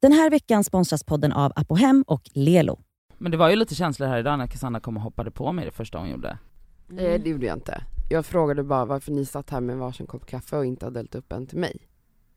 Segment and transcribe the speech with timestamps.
[0.00, 2.78] Den här veckan sponsras podden av Apohem och Lelo.
[3.18, 5.64] Men det var ju lite känslor här idag när Cassandra kom och hoppade på mig
[5.64, 6.38] det första hon gjorde.
[6.86, 7.82] Nej det gjorde jag inte.
[8.10, 11.14] Jag frågade bara varför ni satt här med varsin kopp kaffe och inte hade hällt
[11.14, 11.76] upp en till mig.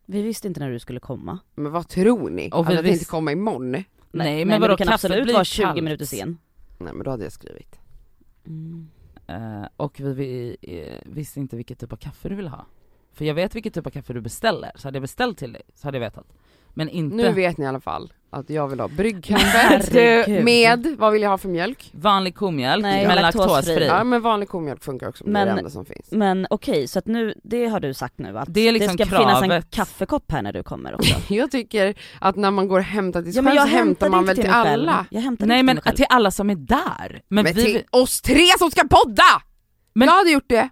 [0.05, 1.39] Vi visste inte när du skulle komma.
[1.55, 2.50] Men vad tror ni?
[2.54, 3.72] Och att vi jag tänkte visst- komma imorgon?
[3.72, 5.84] Nej Nej, men, vadå, du kan absolut vara 20 kallt.
[5.84, 6.38] minuter sen.
[6.78, 7.80] men då hade jag skrivit.
[9.28, 12.66] Eh, och vi, vi eh, visste inte vilket typ av kaffe du ville ha.
[13.14, 15.62] För jag vet vilket typ av kaffe du beställer, så hade jag beställt till dig
[15.76, 16.26] så hade jag vetat.
[16.73, 20.44] Men inte Nu vet ni i alla fall att jag vill ha bryggkaffe Herregud.
[20.46, 21.91] med, vad vill jag ha för mjölk?
[21.94, 23.86] vanlig komjölk Nej, med laktosfri.
[23.88, 26.12] Ja men vanlig komjölk funkar också, men det är Men- det enda som finns.
[26.12, 29.05] Men okej, så att nu, det har du sagt nu att Det är liksom ska
[29.05, 29.72] finnas en kravet.
[29.72, 31.16] kaffekopp här när du kommer också.
[31.34, 34.10] Jag tycker att när man går och hämtar till sig ja men själv så hämtar
[34.10, 35.05] man väl till alla?
[35.10, 35.96] Jag hämtade Nej inte men till själv.
[35.96, 37.22] till alla som är där.
[37.27, 39.24] Men, Men vi, till oss tre som ska podda!
[39.94, 40.70] Men- jag hade gjort det.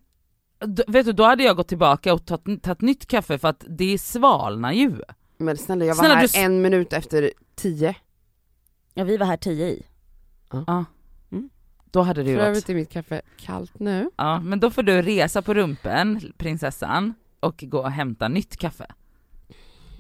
[0.66, 3.64] d- vet du, då hade jag gått tillbaka och tagit, tagit nytt kaffe för att
[3.70, 4.96] det svalnar ju.
[5.40, 7.96] Men snälla jag var Snälla, här du en minut efter tio.
[8.94, 9.86] Ja vi var här tio i.
[10.52, 10.86] Ja.
[11.32, 11.50] Mm.
[11.92, 14.10] Då hade ju För övrigt är mitt kaffe kallt nu.
[14.16, 18.86] Ja, men då får du resa på rumpen, prinsessan, och gå och hämta nytt kaffe.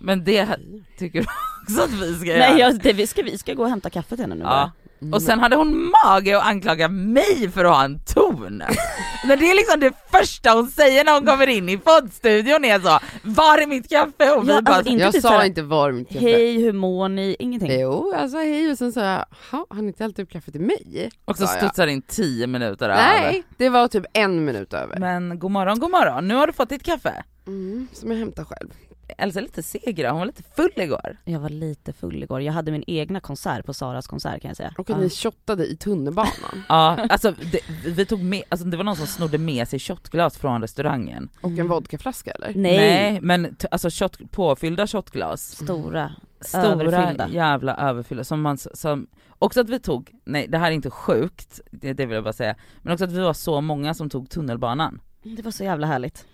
[0.01, 0.59] Men det
[0.97, 1.27] tycker du
[1.63, 2.39] också att vi ska göra?
[2.39, 4.47] Nej jag, det, vi, ska, vi ska gå och hämta kaffe till henne nu Ja,
[4.49, 4.71] bara.
[5.01, 5.13] Mm.
[5.13, 8.63] och sen hade hon mage att anklaga mig för att ha en ton.
[9.27, 12.79] Men det är liksom det första hon säger när hon kommer in i poddstudion är
[12.79, 14.31] så, var är mitt kaffe?
[14.31, 16.19] Och vi Ja, bara, alltså, inte jag typ sa såhär, inte var mitt kaffe.
[16.19, 17.35] Hej hur mår ni?
[17.39, 17.79] Ingenting.
[17.79, 20.51] Jo, jag sa hej och sen sa jag, "Ha, har ni inte hällt upp kaffe
[20.51, 21.09] till mig?
[21.25, 21.61] och så sa jag.
[21.63, 22.95] studsar in 10 minuter över.
[23.21, 24.99] Nej, det var typ en minut över.
[24.99, 27.23] Men god morgon, god morgon, nu har du fått ditt kaffe.
[27.47, 28.69] Mm, som jag hämtar själv.
[29.17, 31.17] Elsa är lite seg idag, hon var lite full igår.
[31.25, 34.57] Jag var lite full igår, jag hade min egna konsert på Saras konsert kan jag
[34.57, 34.73] säga.
[34.77, 36.29] Och att ni shottade i tunnelbanan.
[36.69, 40.37] Ja, alltså det, vi tog med, alltså det var någon som snodde med sig shotglas
[40.37, 41.29] från restaurangen.
[41.41, 42.53] Och en vodkaflaska eller?
[42.55, 45.55] Nej, men t- alltså shot, påfyllda shotglas.
[45.55, 46.11] stora.
[46.41, 47.27] Stora Överfyllda.
[47.29, 49.07] jävla överfyllda som man, som,
[49.39, 52.33] också att vi tog, nej det här är inte sjukt, det, det vill jag bara
[52.33, 55.01] säga, men också att vi var så många som tog tunnelbanan.
[55.23, 56.25] Det var så jävla härligt.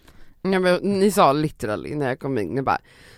[0.53, 2.78] Ja, men ni sa literally när jag kom in, ni bara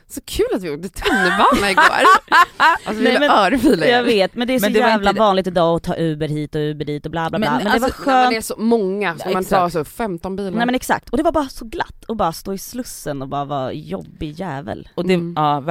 [0.09, 1.83] så kul att vi åkte tunnelbana igår.
[2.59, 4.03] Alltså vi Nej, ville men- örfila Jag er.
[4.05, 5.95] vet men det är Men så det var jävla inte det- vanligt idag att ta
[5.97, 7.51] Uber hit och Uber dit och bla bla bla.
[7.51, 8.31] Men Men, alltså, det var men skönt.
[8.31, 10.51] det är så många, så Ja, man tar så 15 bilar.
[10.51, 13.27] Nej men exakt, och det var bara så glatt att bara stå i Slussen och
[13.27, 14.89] bara vara jobbig jävel.
[14.95, 15.33] Och det, Mm.
[15.37, 15.61] ja,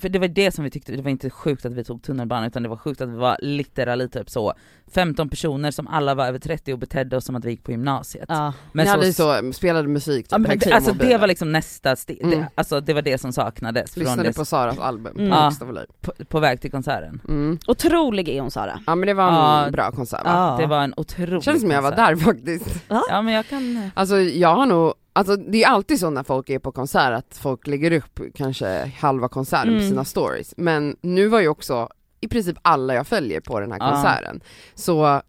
[0.00, 2.44] för det var det som vi tyckte, det var inte sjukt att vi tog tunnelbanan
[2.46, 4.54] utan det var sjukt att vi var literally typ så
[4.94, 7.70] 15 personer som alla var över 30 och betedde oss som att vi gick på
[7.70, 8.24] gymnasiet.
[8.28, 8.52] Ja.
[8.72, 11.96] Men ni hade så, spelade musik typ, Ja, men det, alltså det var liksom nästa
[11.96, 12.38] steg, Mm.
[12.40, 15.30] det, alltså det var det som saknades från Lyssnade det, på Saras album Mm.
[15.30, 15.36] på
[15.76, 15.84] Ja.
[16.00, 17.20] på, på väg till konserten.
[17.28, 17.58] Mm.
[17.66, 18.80] Otrolig är hon Sara.
[18.86, 19.68] Ja men det var en Ja.
[19.72, 20.30] bra konsert va?
[20.58, 20.62] Ja.
[20.62, 22.66] Det var en otrolig Känns som jag var där faktiskt.
[22.88, 26.50] Ja men jag kan, Alltså jag har nog, alltså det är alltid så när folk
[26.50, 29.88] är på konsert att folk lägger upp kanske halva konserten på Mm.
[29.88, 30.54] sina stories.
[30.56, 31.88] Men nu var ju också
[32.26, 33.90] i princip alla jag följer på den här Ja.
[33.90, 34.40] konserten.
[34.74, 35.22] Så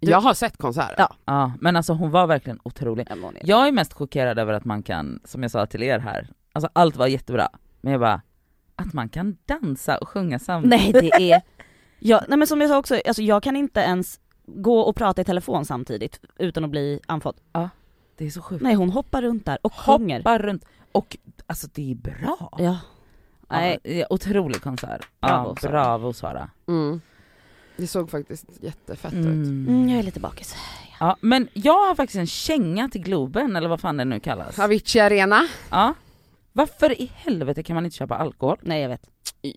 [0.00, 0.94] jag har sett konserten.
[0.98, 1.08] Ja.
[1.24, 3.06] ja men alltså hon var verkligen otrolig.
[3.10, 6.28] Ja, Jag är mest chockerad över att man kan, som jag sa till er här,
[6.52, 7.48] alltså allt var jättebra,
[7.80, 8.22] men jag bara,
[8.76, 10.92] att man kan dansa och sjunga samtidigt.
[10.94, 11.42] Nej det är,
[11.98, 15.20] ja, nej men som jag sa också, alltså jag kan inte ens gå och prata
[15.20, 17.36] i telefon samtidigt utan att bli andfådd.
[18.18, 18.62] Det är så sjukt.
[18.62, 20.18] Nej hon hoppar runt där och sjunger.
[20.18, 22.50] Hoppar runt, och alltså det är bra.
[22.58, 22.78] Ja.
[23.52, 25.06] Nej, Ja, ja, otrolig konsert.
[25.20, 25.70] Bravo, ja, Sara.
[25.72, 26.50] bravo Sara.
[26.68, 27.00] Mm.
[27.76, 29.24] Det såg faktiskt jättefett ut.
[29.24, 29.66] Mm.
[29.68, 30.56] mm, jag är lite bakis.
[31.00, 34.58] Ja, men jag har faktiskt en känga till Globen, eller vad fan det nu kallas.
[34.58, 35.48] Avicii Arena.
[35.70, 35.94] Ja.
[36.52, 38.56] Varför i helvete kan man inte köpa alkohol?
[38.62, 39.00] Nej jag vet.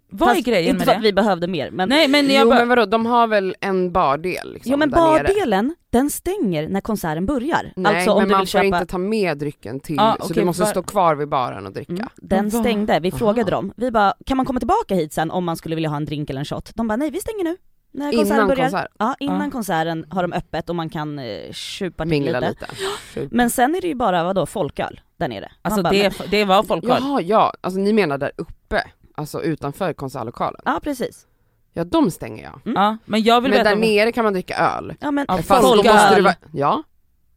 [0.09, 0.97] Vad är Fast grejen Inte med det?
[0.97, 3.55] att vi behövde mer men, Nej men jag jo bara, men vadå, de har väl
[3.61, 5.23] en bardel liksom, jo men där nere.
[5.23, 7.73] bardelen, den stänger när konserten börjar.
[7.75, 10.15] Nej alltså om men du man vill får köpa, inte ta med drycken till, Ja,
[10.19, 11.91] så okej, du måste var- stå kvar vid baren och dricka.
[11.93, 13.17] Mm, den stängde, vi Aha.
[13.17, 13.73] frågade dem.
[13.77, 16.29] Vi bara, kan man komma tillbaka hit sen om man skulle vilja ha en drink
[16.29, 16.71] eller en shot?
[16.75, 17.57] De bara, nej vi stänger nu.
[17.91, 18.63] När konserten Innan börjar.
[18.69, 19.51] konsert, Ja, innan Ja.
[19.51, 22.67] konserten har de öppet och man kan eh, tjupa till mingla lite.
[23.15, 23.35] lite.
[23.35, 25.51] Men sen är det ju bara, vadå, folköl där nere.
[25.61, 26.97] alltså bara, det, men, det var folköl.
[27.01, 28.83] Jaha ja, alltså ni menar där uppe,
[29.15, 30.61] alltså utanför konsertlokalen?
[30.65, 31.25] ja precis.
[31.73, 32.73] Ja de stänger jag.
[32.75, 34.93] Ja, men jag vill Men veta där nere kan man dricka öl.
[34.99, 35.83] Ja men Ja, folköl.
[36.15, 36.83] det vara, ja,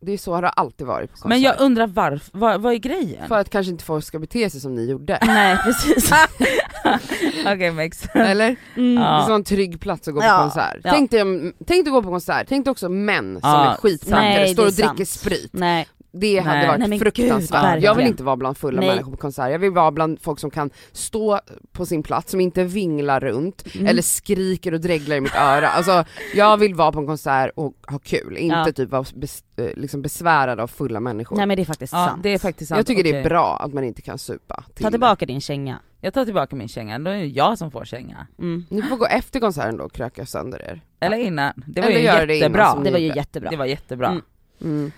[0.00, 1.28] det är så har det alltid varit på konsert.
[1.28, 3.28] Men jag undrar varför, vad, vad är grejen?
[3.28, 5.18] För att kanske inte folk ska bete sig som ni gjorde.
[5.26, 6.10] Nej precis.
[7.46, 8.18] Okej makes sense.
[8.18, 8.56] Eller?
[8.76, 8.94] Mm.
[8.94, 9.18] Det Ja.
[9.22, 10.76] ska vara en trygg plats att gå på Ja, konsert.
[10.84, 10.90] ja.
[10.92, 13.76] Tänk, dig, om- tänk dig gå på konsert, tänk dig också män som Ja, är
[13.76, 15.08] skitpackade, nej, står det och är dricker sant.
[15.08, 15.50] sprit.
[15.52, 16.68] Nej, Det hade Nej.
[16.68, 17.74] varit Nej, fruktansvärt.
[17.74, 18.88] gud, jag vill inte vara bland fulla Nej.
[18.88, 21.40] människor på konsert, jag vill vara bland folk som kan stå
[21.72, 23.86] på sin plats, som inte vinglar runt, Mm.
[23.86, 25.68] eller skriker och dreglar i mitt öra.
[25.68, 28.72] Alltså jag vill vara på en konsert och ha kul, inte Ja.
[28.72, 31.36] typ vara bes, eh, liksom besvärad av fulla människor.
[31.36, 32.22] nej men det är faktiskt Ja sant.
[32.22, 32.76] det är faktiskt sant.
[32.76, 35.78] jag tycker det är bra att man inte kan supa till Ta tillbaka din känga.
[36.00, 38.26] Jag tar tillbaka min känga, då är det jag som får känga.
[38.38, 38.64] Mm.
[38.70, 40.80] Ni får gå efter konserten då och kröka sönder er.
[41.00, 42.72] Eller innan, det var Eller ju det jättebra.
[42.72, 43.50] som Det var ju jättebra.
[43.50, 44.08] Det var jättebra.
[44.08, 44.22] Mm.
[44.62, 44.92] Mm.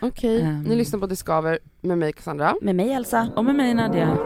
[0.00, 0.62] Okej, Ehm.
[0.62, 2.54] ni lyssnar på Det Skaver med mig Cassandra.
[2.62, 3.28] Med mig Elsa.
[3.36, 4.16] Och med mig Nadja.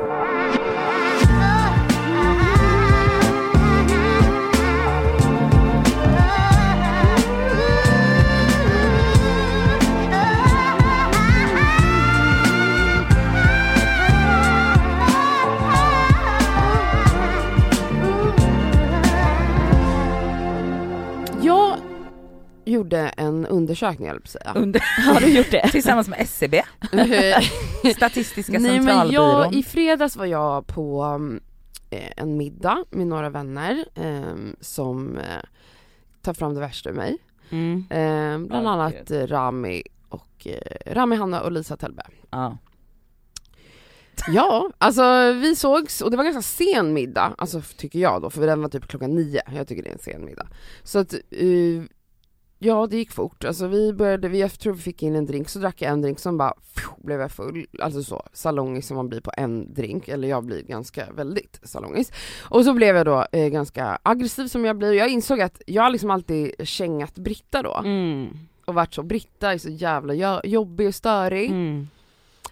[22.72, 24.52] Gjorde en undersökning höll säga.
[24.54, 24.80] Under,
[25.14, 25.68] Har du gjort det?
[25.70, 26.62] tillsammans med SCB,
[27.96, 29.12] Statistiska Nej men centralbyrån.
[29.42, 31.40] jag, i fredags var jag på um,
[31.90, 35.22] eh, en middag med några vänner ehm, som eh,
[36.22, 37.18] tar fram det värsta ur mig.
[37.50, 37.84] Mm.
[37.90, 42.02] Ehm, bland Ja, annat eh, Rami och eh, Rami Hanna och Lisa Tellbe.
[42.30, 42.58] Ja.
[44.28, 48.46] Ja, alltså vi sågs och det var ganska sen middag, alltså tycker jag då, för
[48.46, 50.46] den var typ klockan nio, jag tycker det är en sen middag.
[50.82, 51.82] Så att, eh,
[52.64, 55.48] ja det gick fort, alltså vi började, vi, jag tror vi fick in en drink,
[55.48, 58.96] så drack jag en drink, som bara phew, blev jag full, alltså så salongis som
[58.96, 62.12] man blir på en drink, eller jag blir ganska väldigt salongis.
[62.42, 65.82] Och så blev jag då eh, ganska aggressiv som jag blir, jag insåg att jag
[65.82, 68.28] har liksom alltid kängat Britta då, Mm.
[68.64, 71.88] och varit så, Britta är så jävla jo- jobbig och störig Mm.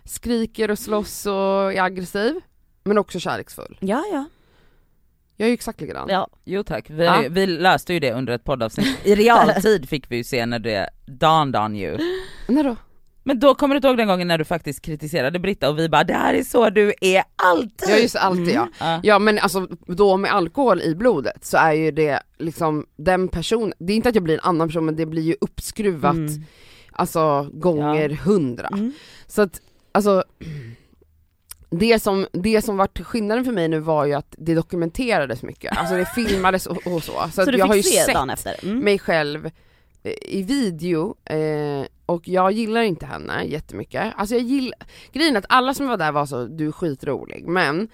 [0.04, 2.34] skriker och slåss och är aggressiv,
[2.84, 3.76] men också kärleksfull.
[3.80, 4.24] Ja ja.
[5.40, 6.08] Jag är ju exakt likadan.
[6.10, 6.28] ja.
[6.44, 7.22] Jo tack, vi, Ja.
[7.30, 8.98] vi löste ju det under ett poddavsnitt.
[9.06, 11.98] I realtid fick vi ju se när det dawned on you.
[12.48, 12.76] När då?
[13.22, 15.88] Men då kommer du inte ihåg den gången när du faktiskt kritiserade Britta och vi
[15.88, 17.88] bara det här är så du är alltid.
[17.88, 18.68] Ja just alltid ja.
[18.80, 19.00] Ja.
[19.02, 23.72] Ja men alltså då med alkohol i blodet så är ju det liksom den personen,
[23.78, 26.42] det är inte att jag blir en annan person men det blir ju uppskruvat Mm.
[26.92, 28.66] alltså gånger hundra.
[28.68, 28.92] Mm.
[29.26, 29.60] Så att
[29.92, 30.24] alltså
[31.70, 35.76] det som, det som vart skillnaden för mig nu var ju att det dokumenterades mycket,
[35.76, 37.12] alltså det filmades och, och så.
[37.32, 38.62] Så, Så, jag har ju sett?
[38.62, 38.78] Mm.
[38.78, 39.46] mig själv
[40.02, 44.12] eh, i video eh, och jag gillar inte henne jättemycket.
[44.16, 44.78] Alltså jag gillar,
[45.12, 47.88] grejen är att alla som var där var så, du är skitrolig, men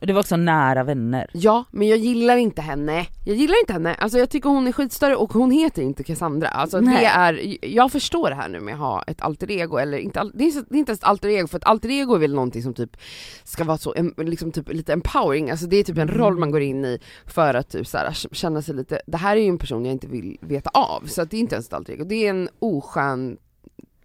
[0.00, 1.30] Och det var också nära vänner.
[1.32, 3.06] ja, men jag gillar inte henne.
[3.24, 6.48] Jag gillar inte henne, alltså jag tycker hon är skitstörre och hon heter inte Cassandra.
[6.48, 7.00] Alltså Nej.
[7.00, 10.30] det är, jag förstår det här nu med att ha ett alter ego eller inte,
[10.34, 12.34] det är, det är inte ens ett alter ego för ett alter ego är väl
[12.34, 12.96] någonting som typ
[13.44, 16.62] ska vara så, liksom typ lite empowering, alltså det är typ en roll man går
[16.62, 19.58] in i för att typ så här, känna sig lite, det här är ju en
[19.58, 22.26] person jag inte vill veta av, så det är inte ens ett alter ego, det
[22.26, 23.36] är en oskön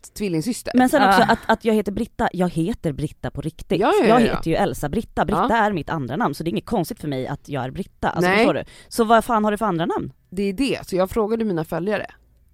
[0.09, 0.71] tvillingsyster.
[0.75, 1.31] Men sen också Ah.
[1.31, 3.79] att, att jag heter Britta, jag heter Britta på riktigt.
[3.81, 4.35] Ja, ja, ja, jag ja.
[4.35, 5.55] heter ju Elsa Britta, Britta Ja.
[5.57, 8.09] är mitt andra namn så det är inget konstigt för mig att jag är Britta.
[8.09, 8.37] Alltså, Nej.
[8.37, 8.63] förstår du?
[8.87, 10.13] Så vad fan har du för andra namn?
[10.29, 12.05] Det är det, så jag frågade mina följare,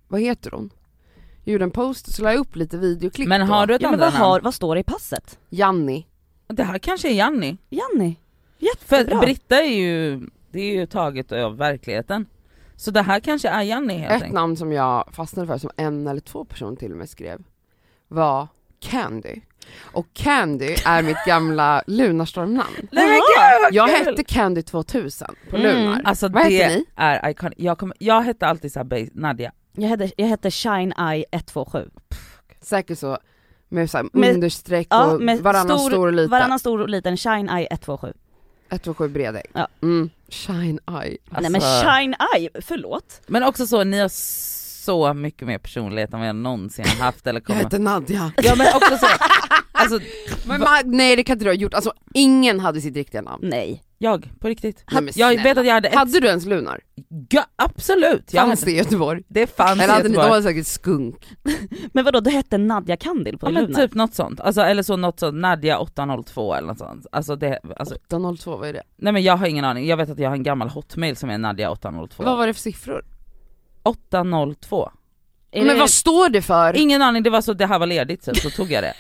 [0.08, 0.70] vad heter hon?
[1.44, 3.54] Jag gjorde en post, så la jag upp lite videoklipp Men då.
[3.54, 5.40] har du ett Ja, men andra vad, har, vad står det i passet?
[5.50, 6.06] Janni.
[6.48, 7.58] Det här kanske är Janni.
[7.70, 8.16] Janni.
[8.86, 9.20] För Jättebra.
[9.22, 10.20] Britta är ju,
[10.52, 12.26] det är ju taget av verkligheten.
[12.80, 14.34] Så det här kanske är Janni helt Ett enkelt.
[14.34, 17.44] namn som jag fastnade för, som en eller två personer till och med skrev,
[18.08, 18.48] var
[18.80, 19.42] Candy.
[19.94, 22.88] Och Candy är mitt gamla Lunarstorm-namn.
[22.92, 24.06] Nej men gud vad Jag kul!
[24.06, 25.76] hette Candy 2000 på Mm.
[25.76, 26.02] Lunar.
[26.06, 26.86] Alltså Vad det heter ni?
[26.96, 27.56] är iconic.
[27.58, 29.52] Jag, kommer, jag hette alltid såhär base- Nadja.
[29.74, 31.90] Jag heter, jag heter Shine Eye 127.
[32.62, 33.18] Säkert så
[33.70, 36.32] med, så här Med- understreck Ja, och med varannan stor- stor och liten.
[36.32, 38.14] Varannan stor och liten Shine Eye 127.
[38.70, 39.46] 127 bredägg.
[39.54, 39.68] Ja.
[39.82, 40.10] Mm.
[40.30, 41.18] Shine eye.
[41.30, 43.22] Nej men Alltså- Shine Eye, förlåt?
[43.28, 44.10] Men också så, ni har
[44.90, 48.32] så mycket mer personlighet än vad jag någonsin har haft eller Jag kommer heter Nadja.
[48.44, 49.08] Ja men också så,
[49.72, 50.00] alltså
[50.48, 53.50] Men ma- nej det kan inte du ha gjort, alltså ingen hade sitt riktiga namn.
[53.50, 53.84] Nej.
[53.98, 54.84] jag, på riktigt.
[54.92, 56.80] Nej, men jag vet att jag hade ett, Hade du ens Lunar?
[57.30, 58.34] ja, absolut!
[58.34, 59.24] Jag Fanns hade, det i Göteborg?
[59.28, 60.30] det fanns Eller hade ni, de Göteborg.
[60.32, 61.28] hade säkert skunk.
[61.94, 63.82] Men vadå, du hette Nadja Kandil på Ja men Lunar?
[63.82, 67.06] typ något sånt, alltså, eller så något sånt, Nadja 802 eller något sånt.
[67.12, 68.84] Alltså det, alltså, 802, vad är det?
[68.98, 71.30] nej men jag har ingen aning, jag vet att jag har en gammal hotmail som
[71.30, 72.24] är Nadja 802.
[72.24, 73.06] Vad var det för siffror?
[73.90, 74.92] 802.
[75.52, 76.76] Är Men det- vad står det för?
[76.76, 78.94] Ingen aning, det var så det här var ledigt så, så tog jag det.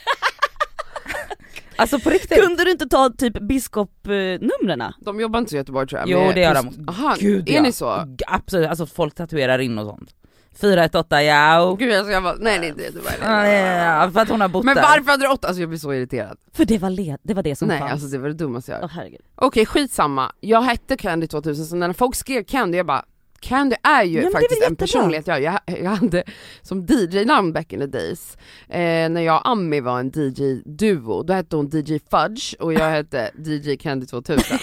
[1.75, 2.41] alltså på riktigt.
[2.43, 4.93] Kunde du inte ta typ biskopnumren?
[5.01, 6.09] De jobbar inte i Göteborg tror jag.
[6.09, 6.85] Jo, med det gör de.
[6.89, 7.61] Aha, Gud, är ja.
[7.61, 8.15] ni så?
[8.27, 10.15] Absolut, alltså folk tatuerar in och sånt.
[10.61, 11.75] 418 ja.
[11.79, 13.13] Gud alltså jag bara, nej det är inte Göteborg.
[13.21, 14.81] Ja, För att hon har bott Men där.
[14.83, 15.47] varför hade du åtta?
[15.47, 16.37] Alltså jag blir så irriterad.
[16.53, 17.91] För det var, led, det var det som nej fanns.
[17.91, 18.91] alltså det var det dummaste jag Åh hört.
[18.95, 19.21] herregud.
[19.35, 23.05] Okej skitsamma, jag hette Candy 2000 så när folk skrev Candy jag bara
[23.39, 26.23] Candy är ju Ja, är faktiskt en personlighet jag, jag, jag hade
[26.61, 28.37] som DJ-namn back in the days.
[28.69, 32.89] Eh, när jag och Ami var en DJ-duo, då hette hon DJ Fudge och jag
[32.89, 34.57] hette DJ Candy 2000.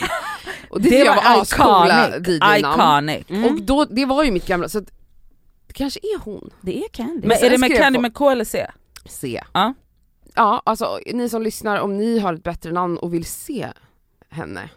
[0.71, 2.19] Och det, det jag var ascoola.
[2.19, 3.09] DJ-namn.
[3.11, 3.31] iconic.
[3.31, 3.45] Mm.
[3.45, 4.91] Och då, det var ju mitt gamla, så att,
[5.67, 6.51] det kanske är hon.
[6.61, 7.29] Det är Candy.
[7.29, 8.67] Men är det med Candy med K eller C?
[9.07, 9.43] Se.
[9.53, 9.75] Ja.
[10.35, 13.69] Ja, alltså ni som lyssnar, om ni har ett bättre namn och vill se
[14.31, 14.71] henne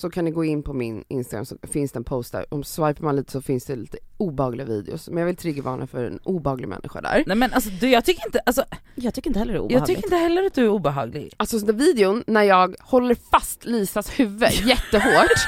[0.00, 2.54] så kan ni gå in på min Instagram så finns det en post där.
[2.54, 5.08] Om swipar man lite så finns det lite obehagliga videos.
[5.08, 7.24] Men jag vill triggervarna för en obehaglig människa där.
[7.26, 8.64] Nej men alltså du, jag tycker inte, alltså,
[8.94, 9.86] Jag tycker inte heller det är jag obehagligt.
[9.96, 11.34] tycker inte heller att du är obehaglig.
[11.36, 15.38] Alltså den videon när jag håller fast Lisas huvud jättehårt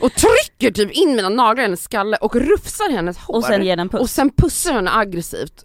[0.00, 3.34] och trycker typ in mina naglar i hennes skalle och rufsar hennes hår.
[3.36, 4.00] Och sen ger den en puss.
[4.00, 5.64] och sen pussar henne aggressivt.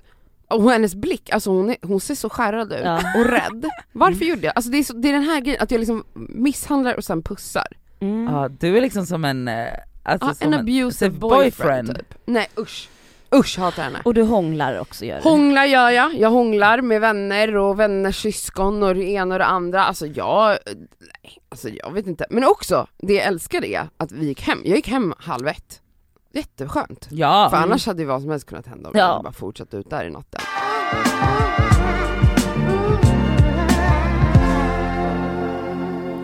[0.49, 3.01] Och hennes blick, alltså hon, är, hon ser så skärrad ut Ja.
[3.17, 3.69] och rädd.
[3.91, 4.53] Varför gjorde jag?
[4.55, 7.23] Alltså det är, så, det är den här grejen, att jag liksom misshandlar och sen
[7.23, 7.67] pussar.
[8.01, 8.33] Mm.
[8.33, 9.67] Ja, du är liksom som en, eh,
[10.03, 12.13] alltså Ja, som en abusive boyfriend, typ.
[12.25, 12.89] Nej usch.
[13.35, 13.99] Usch hatar henne.
[14.05, 15.29] Och du hånglar också gör du.
[15.29, 19.45] Hånglar gör jag, jag hånglar med vänner och vänners syskon och det ena och det
[19.45, 19.83] andra.
[19.83, 20.57] Alltså jag,
[20.99, 22.25] nej, alltså jag vet inte.
[22.29, 25.81] Men också, det jag älskar är att vi gick hem, jag gick hem halv ett.
[26.33, 27.07] Jätteskönt.
[27.11, 29.01] Ja, För annars hade ju vad som helst kunnat hända om Ja.
[29.03, 30.41] jag hade bara fortsatt ut där i natten.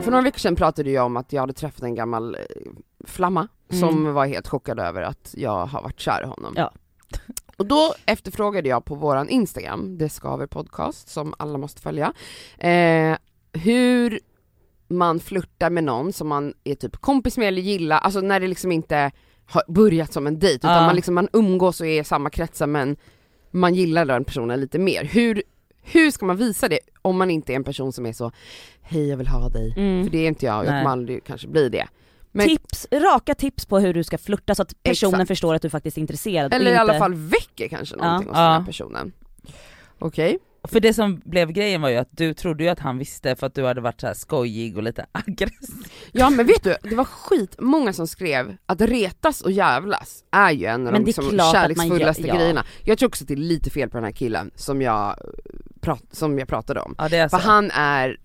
[0.08, 2.42] För några veckor sedan pratade jag om att jag hade träffat en gammal eh,
[3.06, 4.14] flamma som Mm.
[4.14, 6.54] var helt chockad över att jag har varit kär i honom.
[6.58, 6.72] Ja.
[7.58, 12.14] Och då efterfrågade jag på våran Instagram, det skaver podcast som alla måste följa,
[12.58, 13.18] eh,
[13.54, 14.20] hur
[14.88, 18.48] man flörtar med någon som man är typ kompis med eller gillar, alltså när det
[18.48, 19.12] liksom inte
[19.46, 20.86] har börjat som en dejt utan Ja.
[20.86, 22.98] man, liksom, man umgås och är i samma kretsar men
[23.52, 25.04] man gillar den personen lite mer.
[25.04, 25.44] Hur,
[25.92, 28.32] hur ska man visa det om man inte är en person som är så,
[28.82, 30.04] hej jag vill ha dig, Mm.
[30.04, 31.88] för det är inte jag, jag kommer aldrig kanske bli det.
[32.32, 35.28] Men, Tips, raka tips på hur du ska flirta så att personen Exakt.
[35.28, 36.82] förstår att du faktiskt är intresserad eller och i inte...
[36.82, 38.44] alla fall väcker kanske någonting hos Ja.
[38.44, 38.66] den här Ja.
[38.66, 39.12] personen.
[40.00, 43.36] Okej, för det som blev grejen var ju att du trodde ju att han visste
[43.36, 45.76] för att du hade varit så här skojig och lite aggressiv.
[46.12, 50.52] ja men vet du, det var skit många som skrev att retas och jävlas är
[50.52, 52.36] ju en av de liksom kärleksfullaste gör- ja.
[52.36, 52.66] grejerna.
[52.84, 55.16] Jag tror också att det är lite fel på den här killen som jag,
[55.88, 56.96] prat, som jag pratade om.
[56.98, 57.44] Ja det är För så.
[57.48, 58.18] han är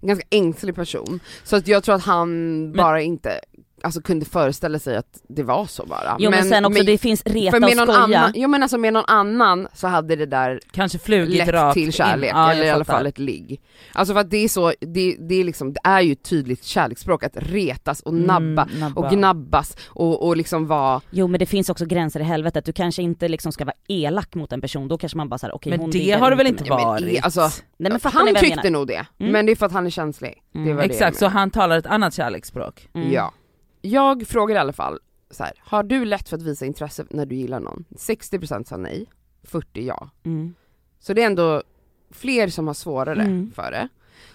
[0.00, 3.40] en ganska ängslig person, så att jag tror att han bara inte
[3.82, 6.16] alltså, kunde föreställa sig att det var så bara.
[6.18, 8.18] Jo men, sen också, men- det finns reta för med och någon skoja.
[8.18, 11.74] annan, jo men alltså med någon annan så hade det där Kanske flugit lett rakt
[11.74, 12.36] till kärlek, in.
[12.36, 13.60] Ja, eller i alla fall ett ligg.
[13.92, 16.64] Alltså för att det är så, det, det är liksom, det är ju ett tydligt
[16.64, 19.00] kärleksspråk att retas och nabba Mm, nabba.
[19.00, 22.72] och gnabbas och, och liksom vara, Jo men det finns också gränser i helvetet, du
[22.72, 25.70] kanske inte liksom ska vara elak mot en person, då kanske man bara såhär okej
[25.70, 27.02] Men hon det har det väl inte men varit?
[27.04, 28.70] i- alltså, Nej men han tyckte menar?
[28.70, 29.32] nog det, Mm.
[29.32, 30.34] men det är för att han är känslig.
[30.52, 30.78] Det Mm.
[30.78, 32.88] Exakt, så han talar ett annat kärleksspråk.
[32.94, 33.12] Mm.
[33.12, 33.32] Ja.
[33.80, 34.98] Jag frågar i alla fall
[35.30, 37.84] så här, har du lätt för att visa intresse när du gillar någon?
[37.90, 39.06] 60% sa nej,
[39.42, 40.10] 40 ja.
[40.24, 40.54] Mm.
[40.98, 41.62] Så det är ändå
[42.10, 43.52] fler som har svårare Mm.
[43.54, 43.88] för det.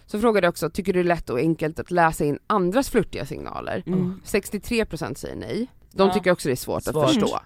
[0.05, 2.89] Så frågade jag också, tycker du det är lätt och enkelt att läsa in andras
[2.89, 3.83] flörtiga signaler?
[3.87, 4.21] Mm.
[4.25, 5.67] 63% säger nej.
[5.91, 6.13] De Ja.
[6.13, 6.95] tycker också det är svårt, Svårt.
[7.05, 7.39] att förstå.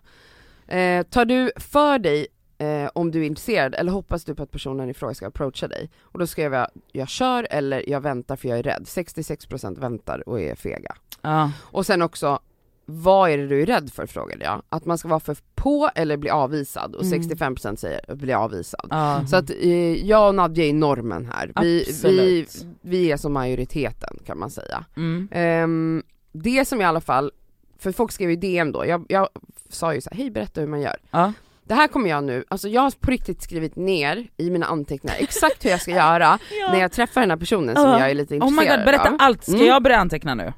[0.74, 2.28] Eh, tar du för dig
[2.60, 5.68] eh, om du är intresserad eller hoppas du på att personen i fråga ska approacha
[5.68, 5.90] dig?
[6.02, 8.84] Och då skrev jag, jag kör eller jag väntar för jag är rädd.
[8.86, 10.96] 66% väntar och är fega.
[11.22, 11.52] Ja.
[11.62, 12.40] Och sen också,
[12.86, 14.62] vad är det du är rädd för frågade jag.
[14.70, 17.22] Att man ska vara för på eller bli avvisad och Mm.
[17.22, 18.88] 65% säger bli avvisad.
[18.90, 19.26] Ja.
[19.28, 21.52] Så att eh, jag och Nadja är normen här.
[21.62, 22.48] Vi, vi,
[22.82, 24.86] vi är som majoriteten kan man säga.
[24.98, 25.28] Mm.
[25.32, 27.32] Ehm, det som i alla fall,
[27.78, 29.30] för folk skrev ju DM då, jag, jag
[29.70, 30.96] sa ju så här, hej berätta hur man gör.
[31.12, 31.34] Ja.
[31.70, 35.16] Det här kommer jag nu, alltså jag har på riktigt skrivit ner i mina anteckningar
[35.20, 36.40] exakt hur jag ska göra
[36.72, 38.00] när jag träffar den här personen som Ja.
[38.00, 39.16] jag är lite Oh intresserad my god, berätta av.
[39.20, 39.66] allt, ska Mm.
[39.66, 40.54] jag börja anteckna nu?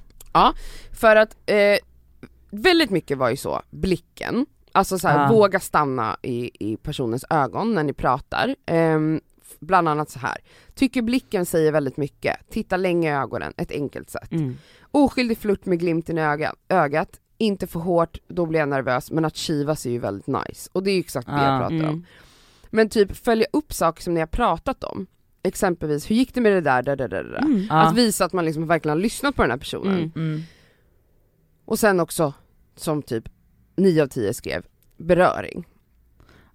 [0.91, 1.77] För att eh,
[2.51, 5.31] väldigt mycket var ju så, blicken, alltså så här, Ah.
[5.31, 8.55] våga stanna i, i personens ögon när ni pratar.
[8.65, 9.21] Ehm,
[9.59, 10.37] bland annat så här.
[10.75, 14.31] tycker blicken säger väldigt mycket, titta länge i ögonen, ett enkelt sätt.
[14.31, 14.57] Mm.
[14.91, 17.09] Oskyldig flört med glimten i ögat, ögat,
[17.41, 20.69] inte för hårt, då blir jag nervös, men att kivas är ju väldigt nice.
[20.73, 21.51] Och det är ju exakt det Ah.
[21.51, 21.81] jag pratar om.
[21.93, 22.05] Mm.
[22.69, 25.07] Men typ följa upp saker som ni har pratat om.
[25.43, 27.37] Exempelvis, hur gick det med det där, där, där, där, där.
[27.37, 27.67] Mm.
[27.69, 27.75] Ja.
[27.81, 29.97] Att visa att man liksom verkligen har lyssnat på den här personen.
[29.97, 30.11] Mm.
[30.15, 30.41] Mm.
[31.65, 32.33] Och sen också,
[32.75, 33.29] som typ
[33.75, 34.65] 9 av 10 skrev,
[34.97, 35.67] beröring.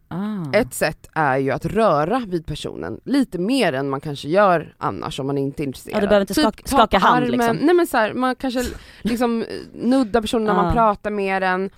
[0.09, 0.53] Ah.
[0.53, 5.21] Ett sätt är ju att röra vid personen lite mer än man kanske gör annars
[5.21, 5.97] om man inte är intresserad.
[5.97, 7.31] Ja, du behöver inte skaka- ta skaka hand, armen.
[7.31, 7.57] liksom.
[7.57, 8.65] Nej men så här, man kanske
[9.03, 10.73] liksom eh, nuddar personen när man Ja.
[10.73, 11.71] pratar med den,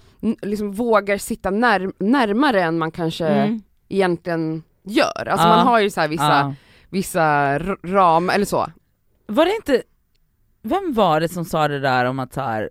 [0.43, 3.63] liksom vågar sitta när, närmare än man kanske Mm.
[3.89, 5.29] egentligen gör.
[5.29, 5.57] Alltså Ja.
[5.57, 6.55] man har ju så vissa, Ja.
[6.91, 8.67] vissa ram, eller så.
[9.27, 9.83] Var det inte,
[10.63, 12.71] vem var det som sa det där om att så här,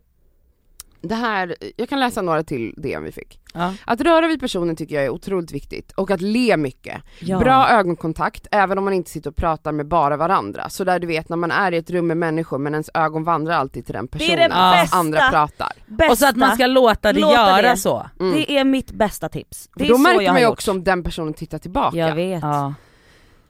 [1.07, 3.39] Det här, jag kan läsa några till DM vi fick.
[3.53, 3.73] ja.
[3.85, 7.01] Att röra vid personen tycker jag är otroligt viktigt och att le mycket.
[7.19, 7.39] Ja.
[7.39, 10.69] Bra ögonkontakt, även om man inte sitter och pratar med bara varandra.
[10.69, 13.23] Så där du vet när man är i ett rum med människor men ens ögon
[13.23, 14.37] vandrar alltid till den är personen.
[14.49, 14.97] det fast bästa.
[14.97, 15.71] andra pratar.
[15.87, 17.77] Bästa, Och så att man ska låta det Låta göra det.
[17.77, 18.05] så.
[18.19, 18.33] Mm.
[18.33, 19.69] det är mitt bästa tips.
[19.75, 20.53] Det är då så märker jag man ju gjort.
[20.53, 21.97] också om den personen tittar tillbaka.
[21.97, 22.41] Jag vet.
[22.43, 22.73] Ja.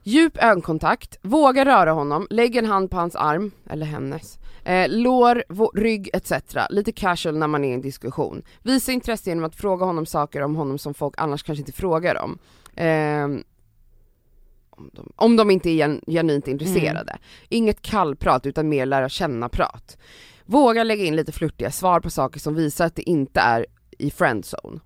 [0.08, 4.38] Djup ögonkontakt, våga röra honom, lägg en hand på hans arm, eller hennes.
[4.64, 5.44] Eh, lår,
[5.78, 6.32] rygg etc.
[6.70, 8.42] Lite casual när man är i en diskussion.
[8.62, 12.22] Visa intresse genom att fråga honom saker om honom som folk annars kanske inte frågar
[12.22, 12.38] om.
[12.76, 13.44] Ehm,
[14.70, 17.18] om, de, om de inte är gen, genuint intresserade.
[17.48, 19.98] Inget kallprat utan mer lära känna-prat.
[20.46, 23.66] Våga lägga in lite flörtiga svar på saker som visar att det inte är
[23.98, 24.80] i friendzone.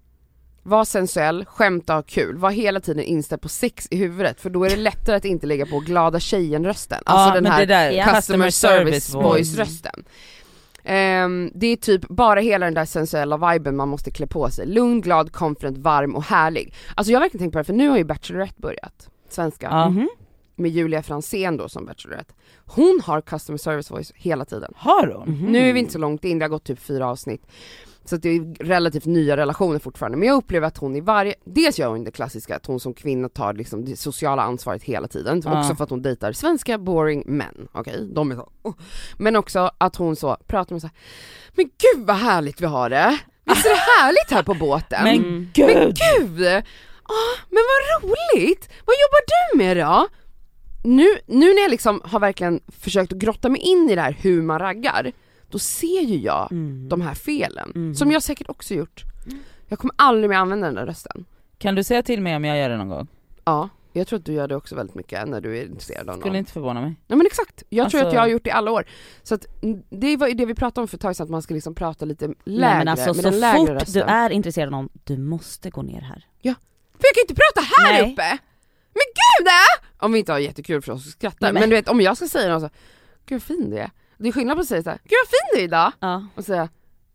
[0.62, 4.64] Var sensuell, skämta och kul, var hela tiden inställd på sex i huvudet för då
[4.64, 6.98] är det lättare att inte lägga på glada tjejen-rösten.
[7.06, 10.04] Alltså ja, den men här det där, customer service voice-rösten.
[10.84, 14.66] Ehm, det är typ bara hela den där sensuella viben man måste klä på sig.
[14.66, 16.74] Lugn, glad, confident, varm och härlig.
[16.94, 19.88] Alltså jag har verkligen tänkt på det för nu har ju Bachelorette börjat, svenska, Ja.
[19.88, 20.08] Mhm.
[20.56, 22.34] med Julia Fransén då som Bachelorette.
[22.66, 24.72] Hon har customer service voice hela tiden.
[24.76, 25.28] Har hon?
[25.34, 25.52] Mhm.
[25.52, 27.46] Nu är vi inte så långt in, det har gått typ fyra avsnitt.
[28.04, 31.34] Så att det är relativt nya relationer fortfarande, men jag upplever att hon i varje,
[31.44, 35.08] dels gör hon det klassiska att hon som kvinna tar liksom det sociala ansvaret hela
[35.08, 35.60] tiden, Ja.
[35.60, 38.08] också för att hon dejtar svenska boring män, okej?
[38.14, 38.74] De är så, oh.
[39.18, 40.96] Men också att hon så pratar med så här,
[41.56, 43.18] men gud vad härligt vi har det!
[43.44, 45.04] Visst är det härligt här på båten?
[45.04, 45.50] Men Mm.
[45.54, 45.66] gud!
[45.66, 46.46] Men gud!
[47.02, 48.68] Ah, men vad roligt!
[48.86, 50.06] Vad jobbar du med då?
[50.84, 54.16] Nu, nu när jag liksom har verkligen försökt att grotta mig in i det här
[54.20, 55.12] hur man raggar,
[55.52, 56.88] då ser ju jag Mm.
[56.88, 57.94] de här felen, Mm.
[57.94, 59.02] som jag säkert också gjort.
[59.68, 61.24] Jag kommer aldrig mer använda den där rösten.
[61.58, 63.08] Kan du säga till mig om jag gör det någon gång?
[63.44, 66.06] Ja, jag tror att du gör det också väldigt mycket när du är intresserad av
[66.06, 66.20] någon.
[66.20, 66.94] Skulle inte förvåna mig.
[67.06, 68.84] Nej men exakt, jag tror Alltså- att jag har gjort det i alla år.
[69.22, 69.46] Så att
[69.90, 71.74] det var ju det vi pratade om för ett tag sedan, att man ska liksom
[71.74, 73.92] prata lite lägre, Nej men alltså med så den lägre fort rösten.
[73.92, 76.26] du är intresserad av någon, du måste gå ner här.
[76.42, 78.12] För jag kan inte prata här Nej.
[78.12, 78.28] uppe!
[78.94, 79.02] Men
[79.38, 79.46] gud!
[79.46, 80.04] Äh!
[80.06, 82.28] Om vi inte har jättekul för oss att skratta, men- du vet om jag ska
[82.28, 82.68] säga något så,
[83.26, 83.90] gud vad fin du är.
[84.22, 85.92] Det är skillnad på att säga såhär, gud vad fin du är idag!
[86.00, 86.26] Ja.
[86.36, 86.68] Och säga,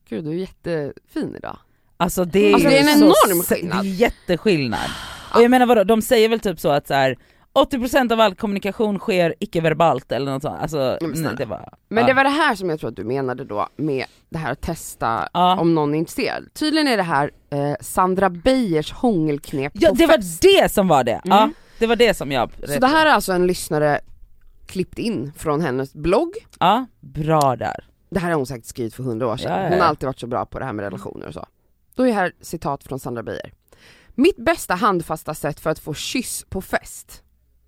[0.10, 1.58] gud du är jättefin idag.
[1.98, 3.84] Alltså det är, Alltså, det är en så enorm skillnad.
[3.86, 4.90] Det är jätteskillnad.
[5.36, 7.18] Och jag menar vadå, de säger väl typ så att så här.
[7.72, 11.70] 80% av all kommunikation sker icke-verbalt eller något sånt, alltså men nej, det var...
[11.90, 12.08] Men ja.
[12.08, 14.62] det var det här som jag tror att du menade då med det här att
[14.62, 15.60] testa Ja.
[15.60, 16.54] om någon är intresserad.
[16.54, 20.42] Tydligen är det här eh, Sandra Beijers hångelknep Ja det var fest.
[20.42, 21.54] det som var det, ja Mm.
[21.80, 22.52] det var det som jag...
[22.67, 24.00] Så det här är alltså en lyssnare
[24.67, 26.34] klippt in från hennes blogg.
[26.60, 27.86] Ja, bra där.
[28.10, 29.51] Det här har hon säkert skrivit för hundra år sedan.
[29.51, 29.84] Ja, ja, Hon ja.
[29.84, 31.45] har alltid varit så bra på det här med relationer och så.
[31.95, 33.53] Då är här citat från Sandra Beijer.
[34.15, 37.23] Mitt bästa handfasta sätt för att få kyss på fest.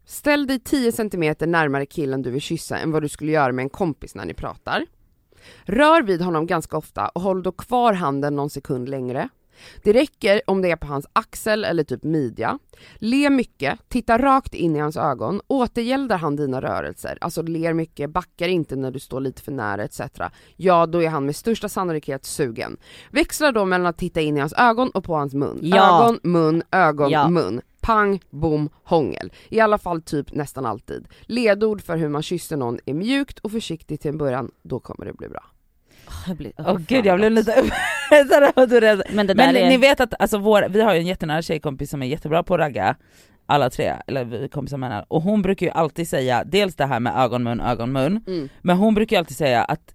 [0.06, 3.64] Ställ dig 10 cm närmare killen du vill kyssa än vad du skulle göra med
[3.64, 4.86] en kompis när ni pratar.
[5.64, 9.30] Rör vid honom ganska ofta och håll då kvar handen någon sekund längre.
[9.84, 12.60] Det räcker om det är på hans axel eller typ midja.
[12.96, 18.10] Le mycket, titta rakt in i hans ögon, återgäldar han dina rörelser, alltså ler mycket,
[18.10, 20.02] backar inte när du står lite för nära etc.
[20.56, 22.78] Ja, då är han med största sannolikhet sugen.
[23.12, 25.60] Växla då mellan att titta in i hans ögon och på hans mun.
[25.62, 26.04] Ja.
[26.04, 27.30] Ögon, mun, ögon, Ja.
[27.30, 27.62] mun.
[27.82, 29.32] Pang, bom, hångel.
[29.50, 31.08] I alla fall typ nästan alltid.
[31.22, 35.06] Ledord för hur man kysser någon är mjukt och försiktigt till en början, då kommer
[35.06, 35.44] det bli bra.
[36.28, 37.64] Jag blir, Åh gud jag blev lite
[39.14, 39.70] Men det Men är...
[39.70, 42.54] ni vet att alltså, vår, vi har ju en jättenära tjejkompis som är jättebra på
[42.54, 42.96] att ragga,
[43.46, 46.86] alla tre, eller är kompisar med henne, och hon brukar ju alltid säga, dels det
[46.86, 48.50] här med ögon, mun, ögon, mun, Mm.
[48.62, 49.94] men hon brukar ju alltid säga att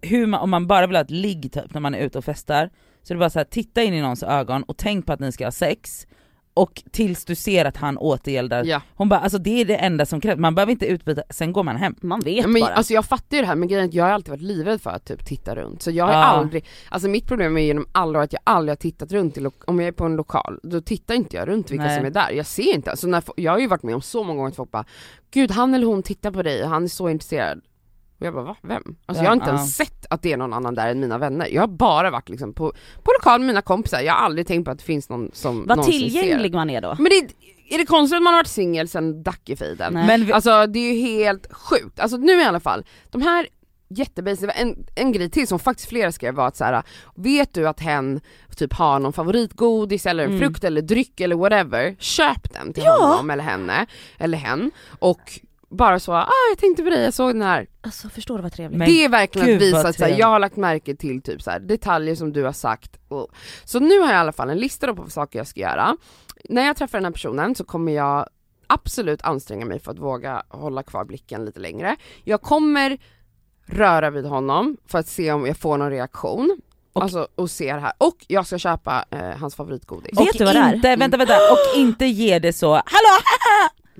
[0.00, 2.24] hur man, om man bara vill ha ett ligg typ när man är ute och
[2.24, 2.70] festar,
[3.02, 5.20] så är det bara så här, titta in i någons ögon och tänk på att
[5.20, 6.06] ni ska ha sex,
[6.54, 8.64] och tills du ser att han återgäldar.
[8.64, 8.80] Ja.
[8.94, 11.62] Hon bara alltså det är det enda som krävs, man behöver inte utbyta, sen går
[11.62, 11.94] man hem.
[12.00, 12.72] Man vet Ja, men, bara.
[12.72, 14.80] alltså jag fattar ju det här men grejen är att jag har alltid varit livrädd
[14.80, 15.82] för att typ titta runt.
[15.82, 16.18] Så jag har Ja.
[16.24, 19.46] aldrig, alltså mitt problem är genom alla år att jag aldrig har tittat runt, i
[19.66, 21.96] om jag är på en lokal, då tittar inte jag runt vilka Nej.
[21.96, 22.30] som är där.
[22.30, 24.56] Jag ser inte, alltså när, jag har ju varit med om så många gånger att
[24.56, 24.84] folk bara
[25.30, 27.60] Gud han eller hon tittar på dig och han är så intresserad.
[28.22, 28.56] Och jag bara va?
[28.62, 28.96] Vem?
[29.06, 31.48] Alltså jag har inte ens sett att det är någon annan där än mina vänner.
[31.52, 34.64] Jag har bara varit liksom på, på lokal med mina kompisar, jag har aldrig tänkt
[34.64, 36.96] på att det finns någon som Vad tillgänglig man är då.
[36.96, 37.02] ser.
[37.02, 37.28] Men det,
[37.74, 40.06] är det konstigt att man har varit singel sen Dackefejden?
[40.26, 43.46] Vi, Alltså det är ju helt sjukt, alltså nu i alla fall, de här
[43.88, 46.82] jättebasic, en, en grej till som faktiskt flera skrev var att så här,
[47.14, 48.20] vet du att hen
[48.56, 50.38] typ har någon favoritgodis eller Mm.
[50.38, 53.06] frukt eller dryck eller whatever, köp den till Ja.
[53.06, 53.86] honom eller henne,
[54.18, 55.40] eller hen och
[55.72, 57.66] bara så, ah jag tänkte på dig, jag såg den här.
[57.80, 58.78] Alltså förstår du vad trevligt?
[58.78, 61.50] Men det är verkligen gud, att visa att jag har lagt märke till typ så
[61.50, 62.98] här, detaljer som du har sagt.
[63.08, 63.28] Och,
[63.64, 65.96] så nu har jag i alla fall en lista då på saker jag ska göra.
[66.48, 68.28] När jag träffar den här personen så kommer jag
[68.66, 71.96] absolut anstränga mig för att våga hålla kvar blicken lite längre.
[72.24, 72.98] Jag kommer
[73.66, 76.60] röra vid honom för att se om jag får någon reaktion.
[76.92, 77.92] Och- alltså och se det här.
[77.98, 80.20] Och jag ska köpa eh, hans favoritgodis.
[80.20, 80.74] Vet och du vad det är?
[80.74, 83.18] inte, vänta vänta, och inte ge det så, hallå!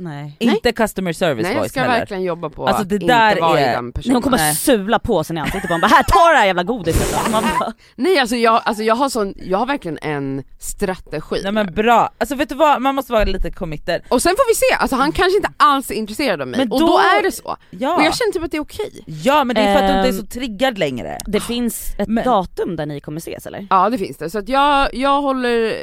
[0.05, 0.37] Nej.
[0.39, 1.99] Inte customer service Nej jag voice ska heller.
[1.99, 4.15] verkligen jobba på Alltså, att det inte där vara är- i den personen.
[4.17, 4.55] hon kommer Nej.
[4.55, 7.33] sula på sen i ansiktet på honom bara här ta det här jävla godiset då.
[7.33, 11.41] Bara, Nej alltså jag, alltså jag har sån, jag har verkligen en strategi.
[11.43, 14.03] Nej men bra, alltså vet du vad, man måste vara lite committed.
[14.09, 16.73] Och sen får vi se, alltså han kanske inte alls är intresserad av mig, Men
[16.73, 17.57] och då- då är det så.
[17.71, 19.05] Ja, Och jag känner typ att det är okej.
[19.07, 21.19] ja men det är för att du inte är Ehm, så triggad längre.
[21.27, 23.67] det finns ett Men- datum där ni kommer ses eller?
[23.71, 25.75] Ja det finns det, så att jag, jag håller,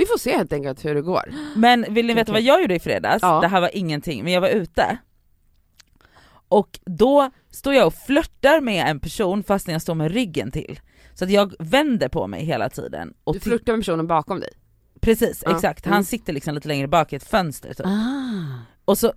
[0.00, 1.32] vi får se helt enkelt hur det går.
[1.56, 3.22] Men vill ni veta vad jag gjorde i fredags?
[3.22, 3.40] Ja.
[3.40, 4.98] Det här var ingenting, men jag var ute.
[6.48, 10.80] Och då står jag och flörtar med en person fast jag står med ryggen till.
[11.14, 13.14] Så att jag vänder på mig hela tiden.
[13.24, 14.50] Och Du flörtar med personen bakom dig.
[15.00, 15.54] Precis, Ja.
[15.54, 15.84] exakt.
[15.84, 16.04] Han Mm.
[16.04, 17.86] sitter liksom lite längre bak i ett fönster typ.
[17.86, 18.58] Ah.
[18.84, 19.12] Och, så,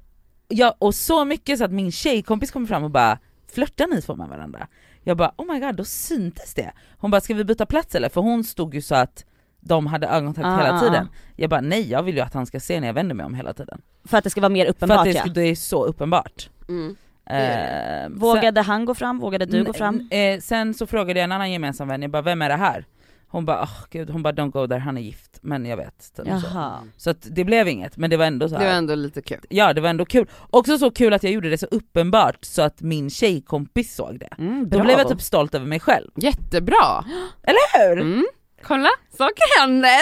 [0.47, 3.19] ja, och så mycket så att min tjejkompis kommer fram och bara
[3.53, 4.67] flörtar ni två med varandra?
[5.03, 6.71] Jag bara oh my god, då syntes det.
[6.97, 8.09] Hon bara ska vi byta plats eller?
[8.09, 9.25] För hon stod ju så att
[9.63, 11.07] de hade ögonkontakt Ah, hela ah, tiden.
[11.35, 13.33] Jag bara nej jag vill ju att han ska se när jag vänder mig om
[13.33, 13.81] hela tiden.
[14.05, 15.25] För att det ska vara mer För uppenbart att det, ja.
[15.33, 16.49] det är så uppenbart.
[16.69, 16.95] Mm.
[17.29, 20.07] Eh, Vågade han gå fram, vågade du gå fram?
[20.11, 22.55] Sen, eh, sen så frågade jag en annan gemensam vän, jag bara vem är det
[22.55, 22.85] här?
[23.27, 25.39] Hon bara oh, gud, hon bara don't go there, han är gift.
[25.41, 26.13] Men jag vet.
[26.15, 26.77] typ så.
[26.97, 28.67] Så att det blev inget, men det var ändå så Det här.
[28.69, 29.39] var ändå lite kul.
[29.49, 30.29] Ja det var ändå kul.
[30.49, 34.29] Också så kul att jag gjorde det så uppenbart så att min tjejkompis såg det.
[34.37, 36.11] Mm, Då blev jag typ stolt över mig själv.
[36.15, 37.05] Jättebra!
[37.43, 38.01] Eller hur?
[38.01, 38.25] Mm.
[38.63, 39.99] Kolla, saker händer!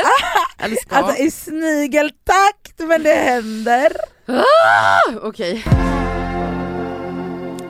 [0.81, 0.95] Ska.
[0.95, 3.91] Alltså i snigeltakt men det händer.
[4.25, 5.63] Ah, Okej.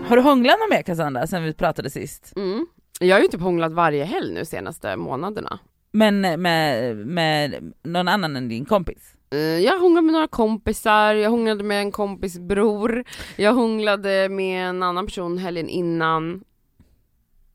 [0.07, 2.33] Har du hånglat någon mer Cassandra sen vi pratade sist?
[2.35, 2.65] Mm.
[2.99, 5.59] Jag har ju typ hånglat varje helg nu senaste månaderna.
[5.91, 9.13] Men med, med någon annan än din kompis?
[9.31, 13.03] Eh, Jag hånglade med några kompisar, jag hånglade med en kompis bror,
[13.35, 16.43] jag hånglade med en annan person helgen innan.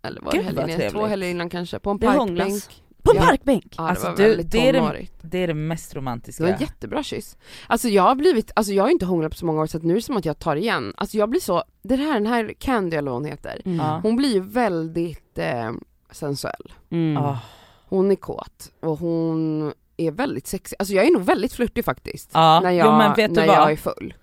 [0.02, 0.90] Eller var det helgen?
[0.92, 2.62] Två helger innan kanske, på en parkbänk.
[3.06, 3.22] På en Ja.
[3.28, 3.74] parkbänk?
[3.78, 5.06] Ja det Alltså, var du, det är det-.
[5.22, 6.42] Det är det mest Det romantiska.
[6.44, 7.36] var en jättebra kyss.
[7.66, 9.82] Alltså jag har blivit, alltså jag har inte hånglat på så många år så att
[9.82, 10.94] nu är det som att jag tar igen.
[10.96, 14.02] Alltså jag blir så, det här, den här Candy eller vad hon heter, Mm.
[14.02, 15.70] Hon blir ju väldigt eh,
[16.10, 16.72] sensuell.
[16.90, 17.16] Mm.
[17.22, 17.38] Ah.
[17.88, 20.76] Hon är kåt och hon är väldigt sexig.
[20.78, 22.30] Alltså jag är nog väldigt flörtig faktiskt.
[22.34, 23.56] Ja, när jo, jag, men vet du när vad?
[23.56, 24.14] jag är full.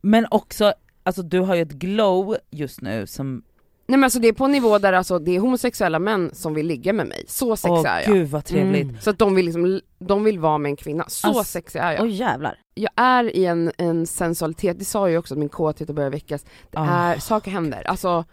[0.00, 3.42] Men också, alltså du har ju ett glow just nu som,
[3.86, 6.54] Nej men alltså det är på en nivå där alltså det är homosexuella män som
[6.54, 7.24] vill ligga med mig.
[7.28, 8.12] Så sexig åh är jag.
[8.12, 8.82] gud vad trevligt.
[8.88, 9.00] Mm.
[9.00, 11.04] Så att de vill liksom, de vill vara med en kvinna.
[11.08, 12.02] Så Alltså, sexig är jag.
[12.02, 12.58] Oj jävlar.
[12.74, 16.10] Jag är i en, en sensualitet, det sa jag ju också att min kåthet börjar
[16.10, 16.44] väckas.
[16.70, 16.86] Det Ah.
[16.86, 17.82] är, saker händer.
[17.86, 18.24] Alltså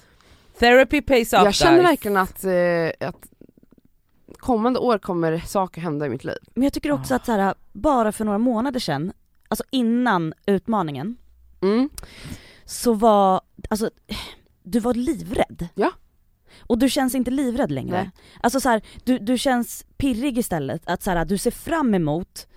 [0.59, 3.27] Therapy pays off jag känner verkligen att, eh, att
[4.37, 6.37] kommande år kommer saker hända i mitt liv.
[6.53, 7.15] Men jag tycker också Ah.
[7.17, 9.11] att så här, bara för några månader sedan,
[9.47, 11.17] alltså innan utmaningen,
[11.61, 11.89] Mm.
[12.65, 13.89] så var, alltså
[14.71, 15.67] du var livrädd.
[15.75, 15.91] Ja.
[16.59, 17.97] Och du känns inte livrädd längre.
[17.97, 18.11] Nej.
[18.41, 22.47] Alltså så här, du, du känns pirrig istället, att så här, du ser fram emot,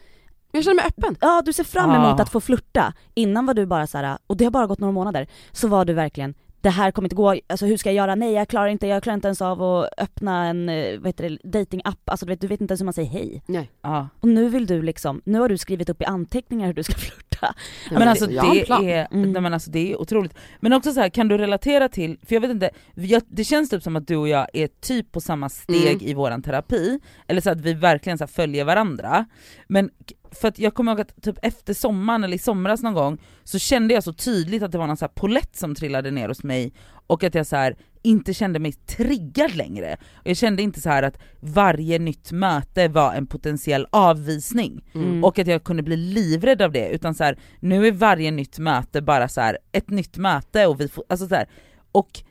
[0.52, 1.16] Jag känner mig öppen.
[1.20, 1.96] ja du ser fram Ah.
[2.08, 2.94] emot att få flirta.
[3.14, 5.84] Innan var du bara så här, och det har bara gått några månader, så var
[5.84, 8.14] du verkligen det här kommer inte gå, alltså hur ska jag göra?
[8.14, 11.30] Nej jag klarar inte, jag klarar inte ens av att öppna en, eh, vad heter
[11.42, 13.42] det, datingapp, alltså du vet, du vet inte ens hur man säger hej.
[13.46, 13.70] Nej.
[13.82, 14.08] Ja.
[14.20, 16.92] Och nu vill du liksom, nu har du skrivit upp i anteckningar hur du ska
[16.98, 17.54] flirta.
[17.90, 18.84] Men alltså jag har en det plan.
[18.88, 19.32] är, Mm.
[19.32, 20.34] nej men alltså det är otroligt.
[20.60, 23.70] Men också så här, kan du relatera till, för jag vet inte, jag, det känns
[23.70, 26.06] typ som att du och jag är typ på samma steg Mm.
[26.06, 29.24] i våran terapi, eller så att vi verkligen så här följer varandra.
[29.68, 29.90] Men
[30.32, 33.58] för att jag kommer ihåg att typ efter sommaren eller i somras någon gång så
[33.58, 36.44] kände jag så tydligt att det var någon så här polett som trillade ner hos
[36.44, 36.72] mig
[37.06, 39.96] och att jag så här inte kände mig triggad längre.
[40.14, 45.24] Och jag kände inte så här att varje nytt möte var en potentiell avvisning Mm.
[45.24, 48.58] och att jag kunde bli livrädd av det utan så här, nu är varje nytt
[48.58, 51.44] möte bara så här ett nytt möte och vi får, alltså så
[51.92, 52.22] och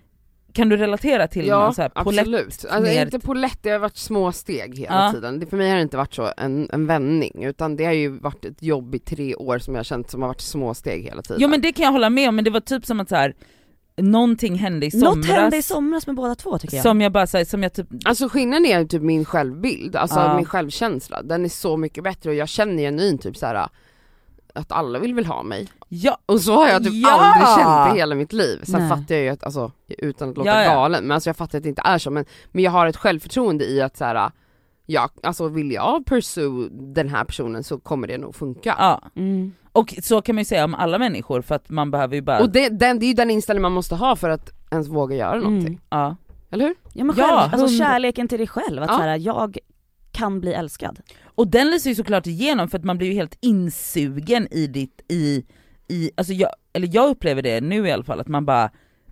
[0.53, 2.65] kan du relatera till Ja, någon så här polett absolut.
[2.69, 5.11] Alltså, ner- inte polett, det har varit små steg hela Ja.
[5.13, 5.39] tiden.
[5.39, 8.09] Det, för mig har det inte varit så en, en vändning, utan det har ju
[8.19, 11.03] varit ett jobb i tre år som jag har känt som har varit små steg
[11.03, 11.41] hela tiden.
[11.41, 13.15] Jo men det kan jag hålla med om men det var typ som att så
[13.15, 13.35] här,
[13.97, 16.83] någonting hände i somras Något hände i somras med båda två tycker jag.
[16.83, 20.35] som jag bara här, som jag typ, Alltså skillnaden är typ min självbild, alltså Ja.
[20.35, 23.67] min självkänsla, den är så mycket bättre och jag känner genuint typ så här
[24.55, 25.67] att alla vill väl ha mig.
[25.87, 27.09] ja, Och så har jag typ Ja!
[27.21, 28.59] aldrig känt i hela mitt liv.
[28.63, 28.89] Sen Nej.
[28.89, 30.73] fattar jag ju att, alltså, utan att låta Ja, ja.
[30.73, 32.97] galen, men alltså jag fattar att det inte är så, men, men jag har ett
[32.97, 34.31] självförtroende i att så här,
[34.85, 38.75] ja, alltså vill jag pursue den här personen så kommer det nog funka.
[38.79, 39.01] ja.
[39.15, 39.51] Mm.
[39.73, 42.39] Och så kan man ju säga om alla människor för att man behöver ju bara,
[42.39, 45.15] Och det, den, det är ju den inställning man måste ha för att ens våga
[45.15, 45.79] göra någonting, Mm.
[45.89, 46.15] ja.
[46.51, 46.75] eller hur?
[46.93, 48.95] Ja men Ja, själv, alltså hundra- kärleken till dig själv, att Ja.
[48.97, 49.57] så här, jag
[50.11, 50.99] kan bli älskad.
[51.41, 55.01] Och den lyser ju såklart igenom för att man blir ju helt insugen i ditt,
[55.08, 55.45] i,
[55.88, 58.69] i alltså jag, eller jag upplever det nu i alla fall, att man bara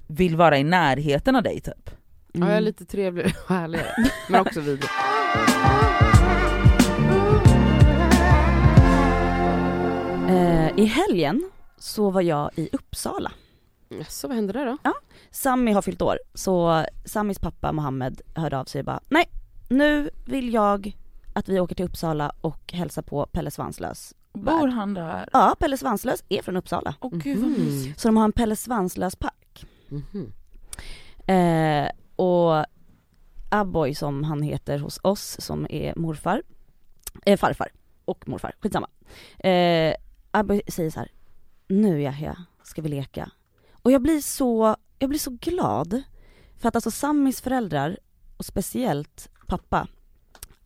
[0.07, 1.89] vill vara i närheten av dig typ.
[2.33, 3.91] Ja, jag är lite trevligare och härligare,
[4.29, 4.89] men också vidrig.
[10.29, 13.31] Eh, I helgen så var jag i Uppsala.
[14.07, 14.77] Så vad hände där då?
[15.31, 19.29] Sami har fyllt år, så Samis pappa Mohammed hörde av sig och bara nej,
[19.69, 20.95] nu vill jag
[21.33, 24.13] att vi åker till Uppsala och hälsar på Pelle Svanslös.
[24.33, 25.29] Bor han där?
[25.33, 26.95] Ja, Pelle Svanslös är från Uppsala.
[26.99, 27.99] Åh gud vad mysigt.
[27.99, 29.65] Så de har en Pelle Svanslös park.
[29.89, 30.33] Mhm.
[31.27, 32.65] Eh, och
[33.49, 36.41] Abboy som han heter hos oss, som är morfar,
[37.25, 37.67] eh, farfar
[38.05, 38.89] och morfar, skitsamma.
[39.39, 39.93] Eh,
[40.31, 41.11] Abboy säger så här,
[41.67, 43.31] nu Yahya ska vi leka.
[43.71, 46.01] Och jag blir så, jag blir så glad.
[46.57, 47.97] För att alltså Samis föräldrar,
[48.37, 49.87] och speciellt pappa,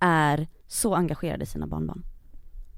[0.04, 2.04] är så engagerade i sina barnbarn.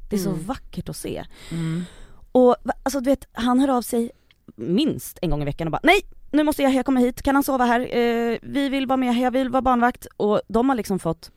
[0.09, 0.43] Det är så Mm.
[0.43, 1.25] vackert att se.
[1.51, 1.83] Mm.
[2.31, 4.11] Och alltså du vet, han hör av sig
[4.55, 7.43] minst en gång i veckan och bara nej, nu måste Yahya komma hit, kan han
[7.43, 7.79] sova här?
[7.97, 10.07] Eh, vi vill vara med, jag vill vara barnvakt.
[10.17, 11.31] Och de har liksom fått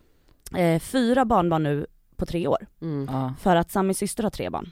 [0.57, 2.67] eh, fyra barnbarn nu på tre år.
[2.83, 3.35] Mm.
[3.41, 4.71] För att Samis syster har tre barn.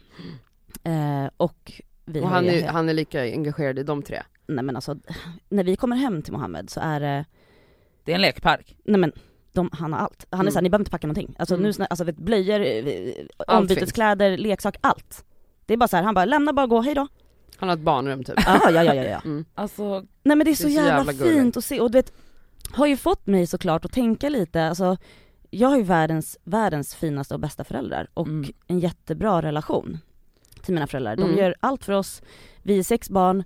[0.85, 1.73] Eh, och
[2.05, 4.23] vi Och har han är, han är lika engagerad i de tre?
[4.47, 4.97] Nej men alltså,
[5.49, 7.25] när vi kommer hem till Mohammed så är det,
[8.05, 8.77] Det är en lekpark.
[8.85, 9.13] nej men
[9.57, 10.27] de, han har allt.
[10.31, 10.53] Han är Mm.
[10.53, 11.37] såhär, ni behöver inte packa någonting.
[11.39, 11.73] Alltså Mm.
[11.79, 15.25] nu, alltså vet, blöjor, eh, ombyteskläder, leksak, allt.
[15.67, 17.09] Det är bara så här, han bara lämna bara gå, hej då.
[17.57, 18.35] Han har ett barnrum typ?
[18.47, 19.21] Ja, ja, ja, ja, ja.
[19.25, 19.45] Mm.
[19.55, 22.13] Alltså, Nej men det är så, så jävla, jävla fint att se och du vet,
[22.71, 24.97] har ju fått mig såklart att tänka lite, alltså
[25.51, 28.53] jag har ju världens, världens finaste och bästa föräldrar och Mm.
[28.67, 29.99] en jättebra relation
[30.63, 31.17] till mina föräldrar.
[31.17, 31.39] De Mm.
[31.39, 32.23] gör allt för oss,
[32.63, 33.45] vi är sex barn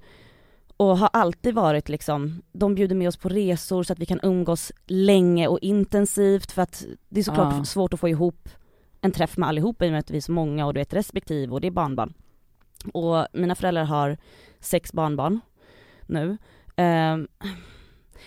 [0.81, 4.21] och har alltid varit liksom, de bjuder med oss på resor så att vi kan
[4.23, 7.65] umgås länge och intensivt för att det är såklart Ja.
[7.65, 8.49] svårt att få ihop
[9.01, 10.95] en träff med allihopa i och med att vi är så många och du vet
[10.95, 12.13] respektive och det är barnbarn.
[12.93, 14.17] Och mina föräldrar har
[14.61, 15.41] sex barnbarn
[16.07, 16.39] nu.
[16.77, 17.29] Ehm,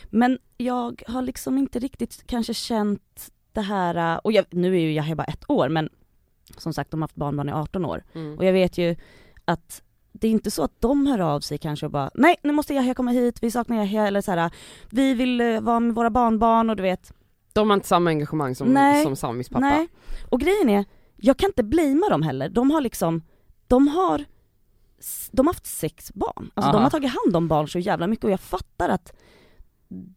[0.10, 4.94] men jag har liksom inte riktigt kanske känt det här, och jag, nu är ju
[4.94, 5.90] jag bara ett år men
[6.58, 8.04] som sagt de har haft barnbarn i 18 år.
[8.14, 8.38] Mm.
[8.38, 8.96] Och jag vet ju
[9.46, 12.54] att det är inte så att de hör av sig kanske och bara nej nu
[12.54, 14.52] måste Yahya komma hit, vi saknar Yahya eller så här,
[14.90, 17.14] vi vill eh, vara med våra barnbarn och du vet.
[17.54, 19.04] De har inte samma engagemang som, Nej.
[19.04, 19.60] som Samis pappa?
[19.60, 19.88] Nej.
[20.30, 22.50] Och grejen är, jag kan inte blamea dem heller.
[22.50, 23.22] De har liksom,
[23.68, 24.26] de har,
[25.32, 26.52] de har haft sex barn.
[26.54, 26.72] Alltså Aha.
[26.72, 29.14] de har tagit hand om barn så jävla mycket och jag fattar att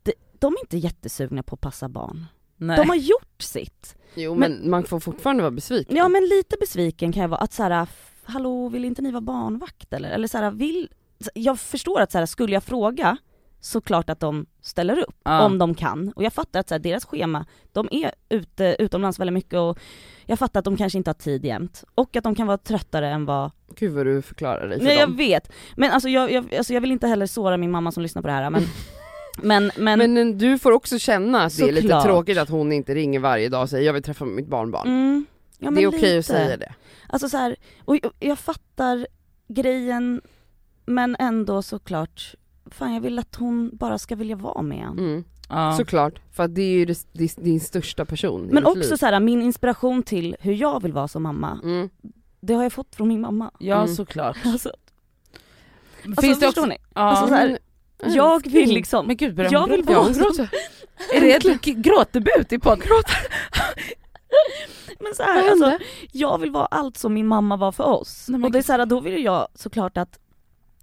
[0.03, 2.27] de, de är inte jättesugna på att passa barn.
[2.57, 2.77] nej.
[2.77, 3.97] De har gjort sitt.
[4.15, 5.97] Jo men, man får fortfarande vara besviken.
[5.97, 7.89] Ja men lite besviken kan jag vara att så här,
[8.27, 10.11] hallå vill inte ni vara barnvakt eller?
[10.11, 10.89] Eller så här, vill,
[11.35, 13.17] jag förstår att så här, skulle jag fråga
[13.61, 15.43] så klart att de ställer upp Ja.
[15.47, 16.13] om de kan.
[16.17, 19.79] Och jag fattar att så här, deras schema, de är ute utomlands väldigt mycket och
[20.27, 21.85] jag fattar att de kanske inte har tid jämt.
[21.95, 23.51] Och att de kan vara tröttare än vad...
[23.77, 25.17] Gud vad du förklarar dig för Nej jag dem.
[25.17, 25.53] vet.
[25.77, 28.29] Men alltså jag, jag, alltså jag vill inte heller såra min mamma som lyssnar på
[28.29, 28.63] det här men...
[29.43, 32.05] men, men, Men, du får också känna att det är lite Såklart.
[32.05, 34.89] tråkigt att hon inte ringer varje dag och säger jag vill träffa mitt barnbarn.
[34.89, 35.27] mm,
[35.59, 36.19] ja, det är okej lite.
[36.19, 36.73] att säga det.
[37.09, 39.07] Alltså så här, och jag fattar
[39.49, 40.21] grejen
[40.87, 42.35] men ändå såklart,
[42.71, 44.87] fan jag vill att hon bara ska vilja vara med.
[44.89, 45.25] Mm.
[45.49, 45.75] ja.
[45.77, 48.97] Såklart, för att det är ju det, det, din största person Men också liv.
[48.97, 51.91] så här, min inspiration till hur jag vill vara som mamma, Mm.
[52.41, 53.51] det har jag fått från min mamma.
[53.59, 53.95] ja Mm.
[53.95, 54.37] såklart.
[54.45, 54.73] Alltså,
[56.03, 56.77] Finns alltså det förstår också, ni?
[56.95, 57.01] ja.
[57.01, 57.59] Alltså så här,
[58.05, 60.51] jag vill liksom, men gud jag vill vara gråter.
[61.15, 62.87] Är det ett gråtdebut i podden?
[65.01, 65.79] men så här, alltså,
[66.13, 68.29] jag vill vara allt som min mamma var för oss.
[68.45, 70.19] Och det är så här, då vill jag såklart att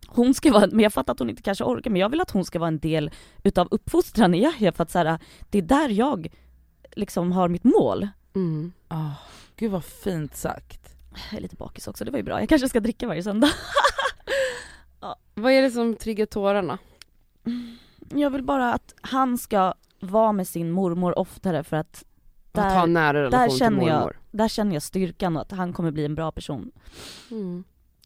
[0.07, 2.31] hon ska vara, men jag fattar att hon inte kanske orkar, men jag vill att
[2.31, 3.11] hon ska vara en del
[3.43, 6.27] utav uppfostran i Yahya för att så här, det är där jag
[6.95, 8.07] liksom har mitt mål.
[8.35, 8.71] Mm.
[8.89, 9.13] Oh,
[9.55, 10.95] gud vad fint sagt.
[11.31, 12.39] Jag är lite bakis också, det var ju bra.
[12.39, 13.49] Jag kanske ska dricka varje söndag.
[15.35, 16.77] Vad är det som triggar tårarna?
[18.09, 22.03] Jag vill bara att han ska vara med sin mormor oftare för att
[22.61, 24.19] att ha där, en nära relation där till känner jag- mormor?
[24.31, 26.71] där känner jag styrkan och att han kommer bli en bra person.
[27.31, 27.63] Mm.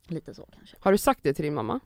[0.07, 0.75] Lite så kanske.
[0.79, 1.79] Har du sagt det till din mamma?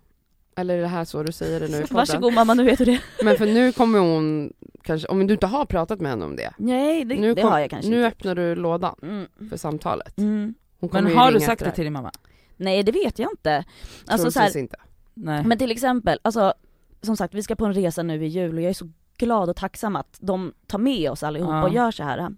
[0.55, 1.95] Eller är det här så du säger det nu i podden?
[1.97, 3.01] Varsågod mamma, nu vet du det.
[3.23, 6.53] Men för nu kommer hon, kanske, om du inte har pratat med henne om det,
[6.57, 8.07] Nej, det, nu, det kom- har jag kanske nu inte.
[8.07, 9.27] öppnar du lådan Mm.
[9.49, 10.17] för samtalet.
[10.17, 10.53] Mm.
[10.91, 11.75] Men har du sagt efter det här.
[11.75, 12.11] till din mamma?
[12.57, 13.65] Nej det vet jag inte.
[14.07, 14.77] Alltså så här, inte.
[15.13, 15.43] Nej.
[15.45, 16.53] men till exempel, alltså
[17.01, 19.49] som sagt vi ska på en resa nu i jul och jag är så glad
[19.49, 21.63] och tacksam att de tar med oss allihopa Ja.
[21.63, 22.35] och gör så här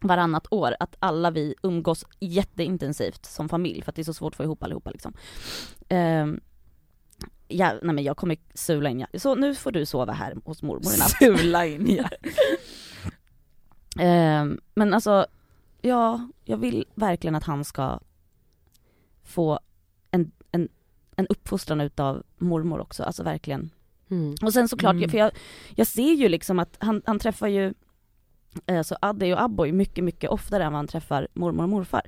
[0.00, 4.32] varannat år, att alla vi umgås jätteintensivt som familj för att det är så svårt
[4.32, 5.12] att få ihop allihopa liksom.
[5.88, 6.40] Ehm,
[7.48, 9.18] ja, nej men jag kommer sula in, ja.
[9.20, 11.10] så nu får du sova här hos mormor i natt.
[11.18, 12.08] Sula in ja.
[13.98, 15.26] Ehm, men alltså,
[15.80, 18.00] ja, jag vill verkligen att han ska
[19.24, 19.60] få
[20.10, 20.68] en, en,
[21.16, 23.70] en uppfostran utav mormor också, alltså verkligen.
[24.10, 24.34] Mm.
[24.42, 25.10] Och sen såklart, Mm.
[25.10, 25.30] för jag,
[25.74, 27.74] jag ser ju liksom att han, han träffar ju
[28.66, 32.02] alltså Adde och Abboy mycket, mycket oftare än vad han träffar mormor och morfar.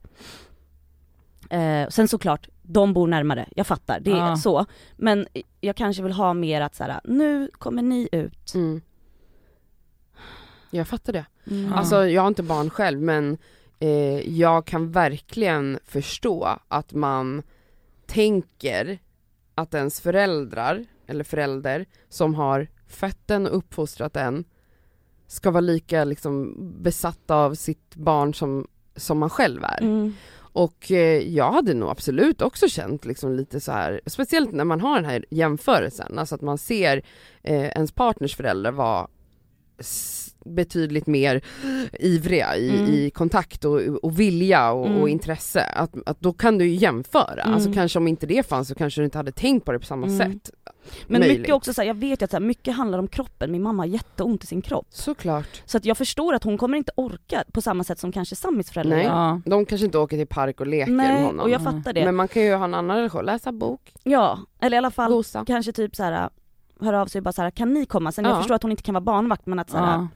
[1.51, 4.37] Eh, sen såklart, de bor närmare, jag fattar, det är Ja.
[4.37, 4.67] så.
[4.97, 5.27] Men
[5.61, 8.55] jag kanske vill ha mer att så här, nu kommer ni ut.
[8.55, 8.81] Mm.
[10.71, 11.25] Jag fattar det.
[11.51, 11.73] Mm.
[11.73, 13.39] Alltså jag har inte barn själv men
[13.79, 17.43] eh, jag kan verkligen förstå att man
[18.07, 18.99] tänker
[19.55, 24.45] att ens föräldrar, eller förälder, som har fött en och uppfostrat en
[25.33, 28.67] ska vara lika liksom besatta av sitt barn som,
[28.97, 29.83] som man själv är.
[29.83, 30.15] Mm.
[30.39, 34.81] Och eh, jag hade nog absolut också känt liksom lite så här, speciellt när man
[34.81, 37.03] har den här jämförelsen, alltså att man ser
[37.43, 39.09] eh, ens partners föräldrar vara
[40.45, 41.41] betydligt mer
[42.01, 42.91] ivriga i, Mm.
[42.91, 45.01] i kontakt och, och vilja och, Mm.
[45.01, 47.43] och intresse, att, att då kan du ju jämföra.
[47.43, 47.55] Mm.
[47.55, 49.87] Alltså kanske om inte det fanns så kanske du inte hade tänkt på det på
[49.87, 50.19] samma Mm.
[50.19, 50.51] sätt.
[51.07, 51.39] Men Möjligt.
[51.39, 53.63] mycket också så här, jag vet ju att så här, mycket handlar om kroppen, min
[53.63, 54.87] mamma har jätteont i sin kropp.
[54.91, 55.63] Såklart.
[55.65, 58.71] Så att jag förstår att hon kommer inte orka på samma sätt som kanske Samis
[58.71, 59.07] föräldrar Nej.
[59.07, 59.41] Ja.
[59.45, 61.41] De kanske inte åker till park och leker med Nej, honom.
[61.41, 62.05] och jag fattar det.
[62.05, 65.11] Men man kan ju ha en annan relation, läsa bok, Ja, eller i alla fall
[65.13, 65.45] gosa.
[65.47, 66.29] kanske typ så här
[66.81, 68.13] höra av sig och bara så här, kan ni komma?
[68.13, 68.39] Sen jag Ja.
[68.39, 70.09] förstår att hon inte kan vara barnvakt men att så här, Ja.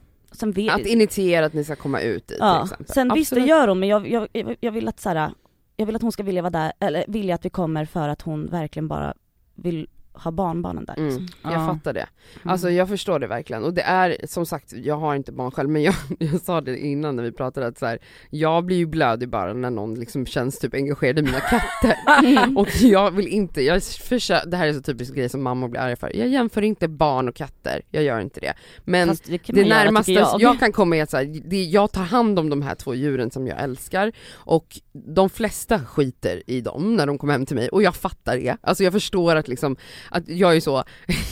[0.51, 2.63] Vet, Att initiera att ni ska komma ut dit till ja.
[2.63, 2.87] exempel.
[2.87, 3.49] Sen visst det Absolut.
[3.49, 5.31] gör hon men jag, jag, jag- jag vill att så här,
[5.75, 8.21] jag vill att hon ska vilja vara där, eller vilja att vi kommer för att
[8.21, 9.13] hon verkligen bara
[9.55, 9.87] vill
[10.23, 11.17] ha barnbarnen där liksom.
[11.21, 11.65] Mm, jag Ja.
[11.67, 12.05] fattar det.
[12.43, 15.69] Alltså jag förstår det verkligen och det är som sagt, jag har inte barn själv
[15.69, 17.99] men jag, jag sa det innan när vi pratade att så här,
[18.29, 21.95] jag blir ju blödig bara när någon liksom känns typ engagerad i mina katter.
[22.27, 22.57] Mm.
[22.57, 25.81] och jag vill inte, jag försöker, det här är så typisk grej som mamma blir
[25.81, 28.53] arg för, jag jämför inte barn och katter, jag gör inte det.
[28.85, 30.41] Men Fast det det göra, närmaste jag.
[30.41, 30.59] jag.
[30.59, 33.31] kan komma är att så här, det, jag tar hand om de här två djuren
[33.31, 37.69] som jag älskar och de flesta skiter i dem när de kommer hem till mig
[37.69, 38.57] och jag fattar det.
[38.61, 39.75] Alltså jag förstår att liksom,
[40.11, 40.83] att jag är så,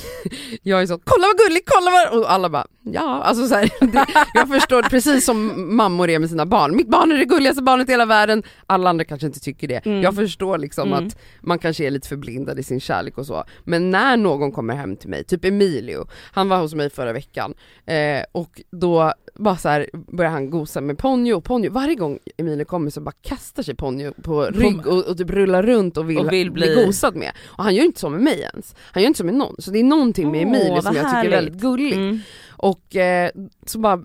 [0.62, 3.70] jag är så, kolla vad gulligt, kolla vad, och alla bara, ja, alltså så här,
[3.92, 7.64] det, jag förstår precis som mammor är med sina barn, mitt barn är det gulligaste
[7.64, 9.86] barnet i hela världen, alla andra kanske inte tycker det.
[9.86, 10.02] Mm.
[10.02, 11.08] Jag förstår liksom Mm.
[11.08, 14.76] att man kanske är lite förblindad i sin kärlek och så, men när någon kommer
[14.76, 17.54] hem till mig, typ Emilio, han var hos mig förra veckan
[17.86, 22.66] eh, och då bara så här börjar han gosa med Ponyo, Ponyo, varje gång Emilio
[22.66, 26.18] kommer så bara kastar sig Ponyo på rygg och, och typ rullar runt och vill,
[26.20, 26.76] Och vill bli...
[26.76, 27.32] bli- gosad med.
[27.46, 29.72] Och han gör inte så med mig ens, han gör inte så med någon, så
[29.72, 31.34] det är någonting med Emilio vad som jag tycker är härligt.
[31.34, 31.96] väldigt gulligt.
[31.98, 32.20] Mm.
[32.58, 33.32] Och eh,
[33.66, 34.04] så bara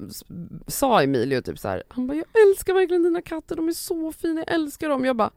[0.66, 4.12] sa Emilio typ så här, han bara jag älskar verkligen dina katter, de är så
[4.12, 5.04] fina, jag älskar dem.
[5.04, 5.30] Jag bara,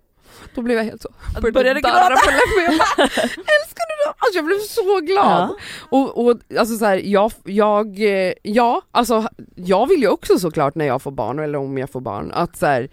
[0.56, 1.10] då blev jag helt så,
[1.42, 2.22] Började darra gråta.
[2.22, 2.64] på läppen.
[2.66, 3.04] Jag bara,
[3.38, 4.14] älskar du dem?
[4.18, 5.50] Alltså jag blev så glad.
[5.50, 5.56] Ja.
[5.90, 10.76] Och, och alltså så här, jag, jag, eh, ja, alltså jag vill ju också såklart
[10.76, 12.90] när jag får barn, eller om jag får barn, att så här,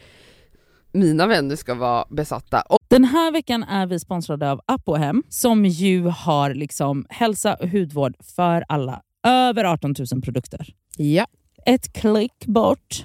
[0.93, 2.63] mina vänner ska vara besatta.
[2.89, 8.15] Den här veckan är vi sponsrade av Apohem som ju har liksom hälsa och hudvård
[8.37, 9.03] för alla.
[9.27, 10.67] Över 18 000 produkter.
[10.97, 11.27] ja.
[11.67, 13.05] Ett klick bort.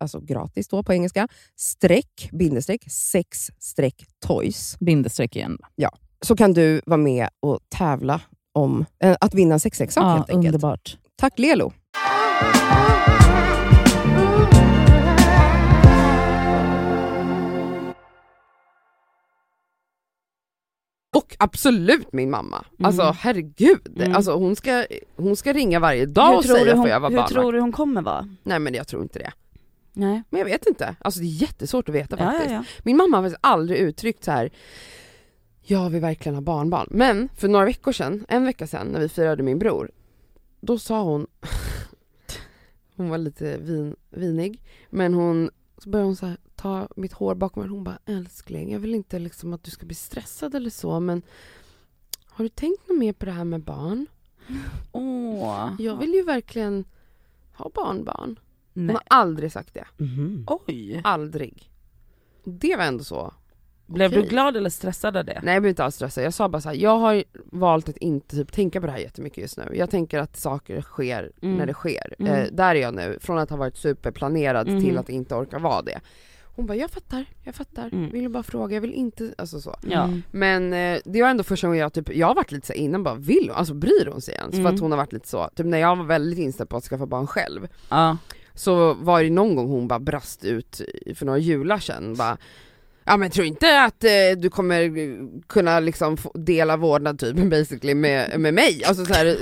[0.00, 4.76] alltså gratis då på engelska, streck, bindestreck, sex streck toys.
[4.80, 5.58] Bindestreck igen.
[6.22, 8.20] Så kan du vara med och tävla
[8.52, 10.54] om eh, att vinna en sexleksak Ja, helt enkelt.
[10.54, 10.96] underbart.
[11.16, 11.72] Tack Lelo!
[21.16, 22.64] Och absolut min mamma.
[22.82, 23.98] Alltså herregud.
[23.98, 24.14] Mm.
[24.14, 24.84] Alltså, hon, ska,
[25.16, 27.32] hon ska ringa varje dag och hur tror, säga hon, får jag vara hur barnvakt.
[27.32, 28.28] tror du hon kommer vara?
[28.42, 29.32] Nej men jag tror inte det.
[29.92, 30.22] Nej.
[30.30, 30.96] Men jag vet inte.
[31.00, 32.50] Alltså det är jättesvårt att veta faktiskt.
[32.50, 32.64] ja, ja.
[32.84, 34.50] Min mamma har faktiskt aldrig uttryckt så här.
[35.62, 36.88] jag vill verkligen ha barnbarn.
[36.90, 39.90] Men för några veckor sedan, en vecka sedan när vi firade min bror,
[40.60, 41.26] då sa hon,
[42.96, 47.34] hon var lite vin, vinig, men hon, så började hon så här, ta mitt hår
[47.34, 50.70] bakom mig hon bara älskling, jag vill inte liksom att du ska bli stressad eller
[50.70, 51.22] så men
[52.26, 54.06] har du tänkt något mer på det här med barn?
[54.92, 55.70] Åh.
[55.78, 56.84] Jag vill ju verkligen
[57.52, 58.38] ha barnbarn.
[58.74, 58.94] Hon Nej.
[58.94, 59.84] har aldrig sagt det.
[59.96, 60.44] Mhm.
[60.46, 61.00] Oj.
[61.04, 61.70] Aldrig.
[62.44, 63.34] Det var ändå så.
[63.86, 64.22] Blev Okej.
[64.22, 65.40] du glad eller stressad av det?
[65.42, 67.96] Nej jag blev inte alls stressad, jag sa bara så här, jag har valt att
[67.96, 69.70] inte typ tänka på det här jättemycket just nu.
[69.74, 71.56] Jag tänker att saker sker Mm.
[71.56, 72.14] när det sker.
[72.18, 72.32] Mm.
[72.32, 74.80] Eh, där är jag nu, från att ha varit superplanerad Mhm.
[74.80, 76.00] till att inte orka vara det.
[76.44, 78.10] Hon bara, jag fattar, jag fattar, Mm.
[78.10, 79.76] vill bara fråga, jag vill inte, alltså så.
[79.88, 80.04] Ja.
[80.04, 80.22] Mm.
[80.30, 82.80] Men eh, det var ändå första gången jag typ, jag har varit lite så här
[82.80, 84.50] innan bara, vill hon, alltså bryr hon sig ens?
[84.50, 84.74] För Mm.
[84.74, 87.06] att hon har varit lite så, typ när jag var väldigt inställd på att skaffa
[87.06, 88.16] barn själv, Ja.
[88.60, 90.80] Så var det någon gång hon bara brast ut
[91.14, 92.36] för några jular sedan bara
[93.04, 95.14] Ja men tror inte att eh, du kommer eh,
[95.46, 98.84] kunna liksom dela vårdnad typ basically med, med mig?
[98.84, 99.36] Alltså så här,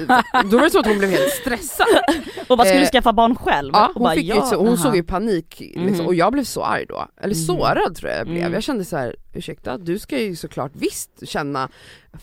[0.51, 1.87] då var det så att hon blev helt stressad.
[2.49, 3.71] Och vad skulle Eh, du skaffa barn själv?
[3.75, 6.07] Ja, hon, bara, fick ja, så, hon såg ju panik liksom, Mhm.
[6.07, 7.07] och jag blev så arg då.
[7.21, 7.43] Eller Mhm.
[7.45, 8.39] sårad tror jag jag blev.
[8.41, 8.53] Mm.
[8.53, 11.69] Jag kände så här: ursäkta du ska ju såklart visst känna,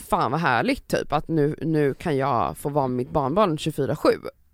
[0.09, 4.09] fan vad härligt typ att nu, nu kan jag få vara med mitt barnbarn 24-7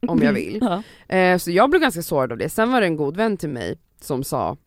[0.08, 0.60] om jag vill.
[0.62, 0.84] Ja.
[1.16, 2.50] Eh, så jag blev ganska sårad av det.
[2.50, 4.58] Sen var det en god vän till mig som sa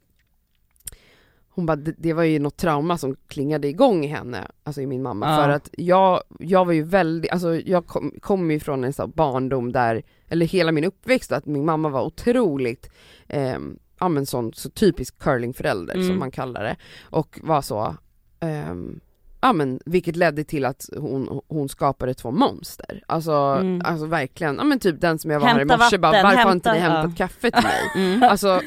[1.56, 4.86] hon bara, det, det var ju något trauma som klingade igång i henne, alltså i
[4.86, 5.36] min mamma, Ja.
[5.42, 9.10] för att jag, jag var ju väldigt, alltså jag kom, kom ju från en sån
[9.10, 12.90] barndom där, eller hela min uppväxt, att min mamma var otroligt,
[13.28, 13.58] eh,
[14.00, 16.06] ja men sån, så typisk curlingförälder Mm.
[16.08, 17.96] som man kallar det, och var så,
[18.40, 19.00] ehm,
[19.44, 23.02] ja men vilket ledde till att hon, hon skapade två monster.
[23.08, 23.82] Alltså, Mm.
[23.84, 26.34] alltså verkligen, ja men typ den som jag var här i morse bara, varför har
[26.36, 27.26] hämta- inte ni hämtat ja.
[27.26, 27.80] kaffe till mig?
[28.14, 28.22] Mm.
[28.22, 28.60] Alltså,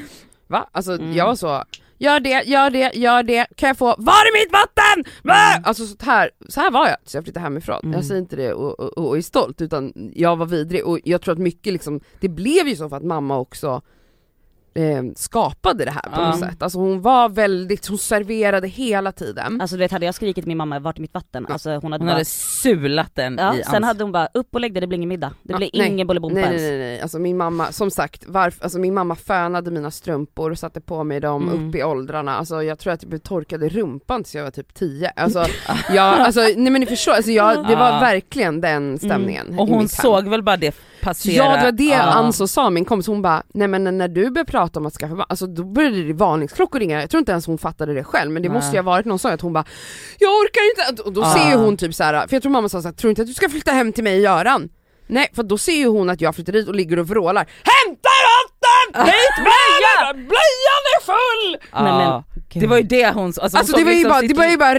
[0.48, 0.70] va?
[0.72, 1.14] Alltså Mm.
[1.14, 1.64] jag var så,
[1.98, 5.14] gör det, gör det, gör det, kan jag få, var är mitt vatten?
[5.24, 5.62] Va?
[5.64, 7.80] Alltså så här, så här var jag tills jag flyttade hemifrån.
[7.84, 7.94] Mm.
[7.94, 11.22] Jag säger inte det och, och, och är stolt utan jag var vidrig och jag
[11.22, 13.82] tror att mycket liksom, det blev ju så för att mamma också
[14.78, 16.64] eh, skapade det här på något sätt.
[16.64, 19.62] Alltså hon var väldigt, hon serverade hela tiden.
[19.62, 21.46] Alltså du vet hade jag skrikit min mamma, vart är mitt vatten?
[21.50, 24.28] Alltså hon hade Hon bara, hade sulat den ja, i sen ans- hade hon bara,
[24.34, 25.34] upp och lägg dig, det blir ingen middag.
[25.44, 25.88] Det Ja, blir nej.
[25.88, 26.70] ingen bolibompa Nej nej ens.
[26.70, 27.02] nej, nej.
[27.02, 31.04] alltså min mamma, som sagt, varf, alltså min mamma fönade mina strumpor och satte på
[31.04, 31.70] mig dem Mm.
[31.70, 34.52] upp i åldrarna, alltså jag tror att jag blev torkad i rumpan tills jag var
[34.52, 35.12] typ 10.
[35.16, 35.46] Alltså,
[35.90, 38.00] jag, alltså nej men ni förstår, alltså jag, det var Ja.
[38.00, 39.60] verkligen den stämningen Mm.
[39.60, 40.02] Och i hon mitt hem.
[40.02, 41.36] såg väl bara det passera?
[41.36, 42.02] Ja det var det Ja.
[42.02, 44.94] Anso sa, min kompis, hon bara, nej men när du började prata prata om att
[44.94, 48.04] skaffa barn, alltså då började det varningsklockor ringa, jag tror inte ens hon fattade det
[48.04, 48.56] själv men det Nej.
[48.58, 49.66] måste ju ha varit någon sa att hon bara
[50.20, 51.04] Jag orkar inte!
[51.04, 51.34] Och då Ah.
[51.34, 53.28] ser ju hon typ så här, för jag tror mamma sa såhär, tror inte att
[53.28, 54.70] du ska flytta hem till mig Göran?
[55.08, 58.10] Nej för då ser ju hon att jag flyttar dit och ligger och vrålar Hämta
[58.28, 59.06] ratten!
[59.06, 60.14] Byt blöjan!
[60.28, 61.70] Blöjan är full!
[61.72, 61.84] Ja.
[61.84, 62.64] Nej, men, gud.
[62.64, 64.30] det var ju det hon alltså, hon Alltså såg det var ju liksom bara, sitt
[64.30, 64.74] det var ju bara,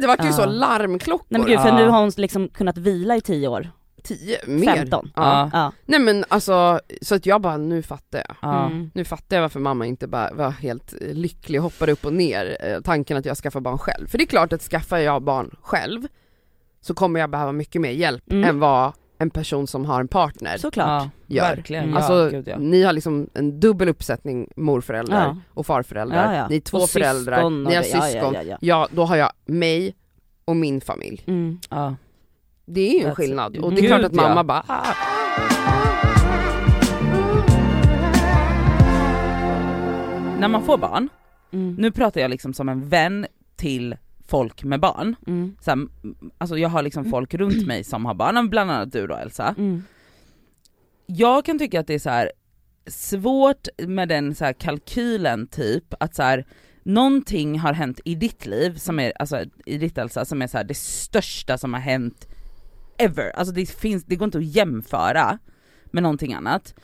[0.00, 0.32] det var ju Ja.
[0.32, 1.26] så larmklockor.
[1.28, 3.70] Nej men gud för nu har hon liksom kunnat vila i 10 år.
[4.08, 4.76] 10, mer.
[4.76, 5.10] 15.
[5.16, 5.50] Ja.
[5.52, 5.72] Ja.
[5.86, 8.36] Nej men alltså, så att jag bara, nu fattar jag.
[8.42, 8.66] Ja.
[8.66, 8.90] Mm.
[8.94, 12.12] Nu fattar jag varför mamma inte bara var helt eh, lycklig och hoppade upp och
[12.12, 14.06] ner eh, tanken att jag skaffar barn själv.
[14.06, 16.06] För det är klart att skaffar jag barn själv
[16.80, 18.48] så kommer jag behöva mycket mer hjälp Mm.
[18.48, 20.86] än vad en person som har en partner Såklart.
[20.86, 21.56] Ja, gör.
[21.56, 21.84] verkligen.
[21.84, 21.94] Mm.
[21.94, 22.58] Ja, Alltså gud, ja.
[22.58, 25.36] ni har liksom en dubbel uppsättning morföräldrar Ja.
[25.54, 26.48] och farföräldrar, Ja, ja.
[26.48, 28.34] ni är två Och föräldrar, ni har ja, ja, syskon.
[28.34, 28.58] ja, ja.
[28.60, 29.94] Ja, då har jag mig
[30.44, 31.24] och min familj.
[31.26, 31.58] Mm.
[32.70, 34.94] Det är ju en skillnad och det är klart att mamma bara ah.
[40.40, 41.08] När man får barn,
[41.52, 41.74] Mm.
[41.74, 43.96] nu pratar jag liksom som en vän till
[44.28, 45.16] folk med barn.
[45.26, 45.56] Mm.
[45.60, 45.86] Så här,
[46.38, 49.54] alltså jag har liksom folk runt mig som har barn, bland annat du då Elsa.
[49.58, 49.82] Mm.
[51.06, 52.32] Jag kan tycka att det är så här
[52.86, 56.46] svårt med den så här kalkylen typ, att så här,
[56.82, 60.56] någonting har hänt i ditt liv, som är, alltså i ditt Elsa, som är så
[60.56, 62.27] här, det största som har hänt
[62.98, 63.30] ever.
[63.36, 65.38] Alltså det, finns, det går inte att jämföra
[65.84, 66.74] med någonting annat.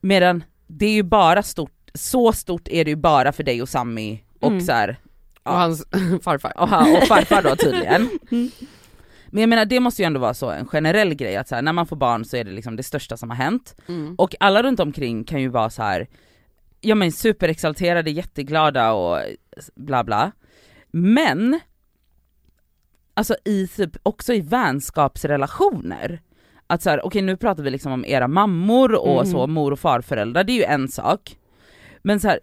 [0.00, 3.68] Medan det är ju bara stort, så stort är det ju bara för dig och
[3.68, 4.60] Sammy och Mm.
[4.60, 4.96] så här,
[5.42, 5.86] och hans
[6.22, 6.52] farfar.
[6.60, 8.08] och, han- och farfar då tydligen.
[8.30, 8.50] Mm.
[9.34, 11.62] Men jag menar det måste ju ändå vara så en generell grej att så här,
[11.62, 13.74] när man får barn så är det liksom det största som har hänt.
[13.88, 14.14] Mm.
[14.18, 16.08] Och alla runt omkring kan ju vara så här,
[16.80, 19.18] ja men superexalterade, jätteglada och
[19.74, 20.32] bla bla.
[20.90, 21.60] Men,
[23.22, 26.20] alltså i typ, också i vänskapsrelationer,
[26.66, 29.32] att så här, okej nu pratar vi liksom om era mammor och Mhm.
[29.32, 31.36] så, mor och farföräldrar, det är ju en sak.
[32.02, 32.38] Men så här,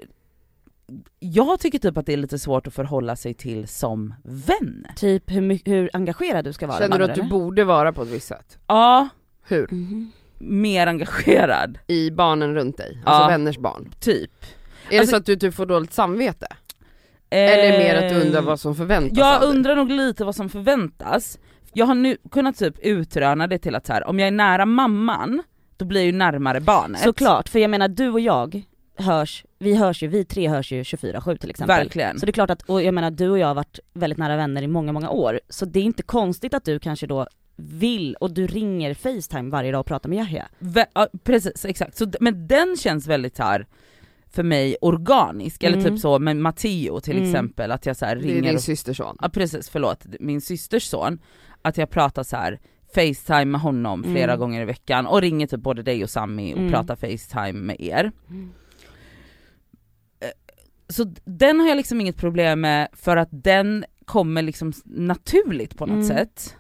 [1.19, 4.86] jag tycker typ att det är lite svårt att förhålla sig till som vän.
[4.95, 6.77] Typ hur, hur engagerad du ska vara.
[6.80, 7.32] Känner du att du eller?
[7.32, 8.57] borde vara på ett visst sätt?
[8.67, 9.07] Ja,
[9.47, 9.67] Hur?
[9.71, 10.11] Mhm.
[10.38, 13.01] mer engagerad, I barnen runt dig?
[13.05, 13.27] Alltså Ja.
[13.27, 13.89] vänners barn?
[13.99, 14.32] typ.
[14.88, 16.47] Är det Alltså- så att du typ får dåligt samvete?
[17.30, 19.49] Eller mer att du undrar Eh, vad som förväntas Jag av dig?
[19.49, 21.39] undrar nog lite vad som förväntas.
[21.73, 24.65] Jag har nu kunnat typ utröna det till att så här, om jag är nära
[24.65, 25.43] mamman,
[25.77, 27.01] då blir jag ju närmare barnet.
[27.01, 28.61] Såklart, för jag menar du och jag
[28.95, 31.77] hörs, vi hörs ju, vi tre hörs ju 24-7 till exempel.
[31.77, 32.19] Verkligen.
[32.19, 34.36] Så det är klart att, och jag menar du och jag har varit väldigt nära
[34.36, 35.39] vänner i många, många år.
[35.49, 39.71] Så det är inte konstigt att du kanske då vill, och du ringer Facetime varje
[39.71, 40.47] dag och pratar med Yahya.
[40.93, 41.97] Ja, precis, exakt.
[41.97, 43.65] Så, men den känns väldigt här
[44.32, 45.91] för mig organisk, eller Mm.
[45.91, 47.30] typ så med Matteo till Mm.
[47.30, 49.17] exempel, att jag så här Det är ringer din och, systerson.
[49.21, 51.19] ja precis, förlåt, min systers son,
[51.61, 52.59] att jag pratar så här
[52.95, 54.39] Facetime med honom flera Mm.
[54.39, 56.71] gånger i veckan och ringer typ både dig och Sammy och Mm.
[56.71, 58.11] pratar Facetime med er.
[60.89, 65.77] Så d- den har jag liksom inget problem med för att den kommer liksom naturligt
[65.77, 66.07] på något Mm.
[66.07, 66.55] sätt.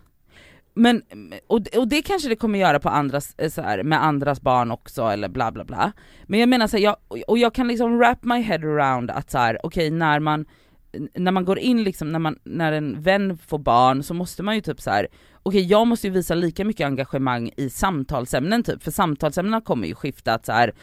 [0.79, 1.01] Men,
[1.47, 4.71] och, och det kanske det kommer göra på andras, eh, så här, med andras barn
[4.71, 5.91] också eller bla bla bla.
[6.23, 6.95] Men jag menar så här, jag,
[7.27, 10.45] och jag kan liksom wrap my head around att så här, okej när man
[11.13, 14.55] när man går in liksom, när, man, när en vän får barn så måste man
[14.55, 15.07] ju typ så här.
[15.43, 19.95] okej jag måste ju visa lika mycket engagemang i samtalsämnen typ, för samtalsämnena kommer ju
[19.95, 20.73] skifta att så här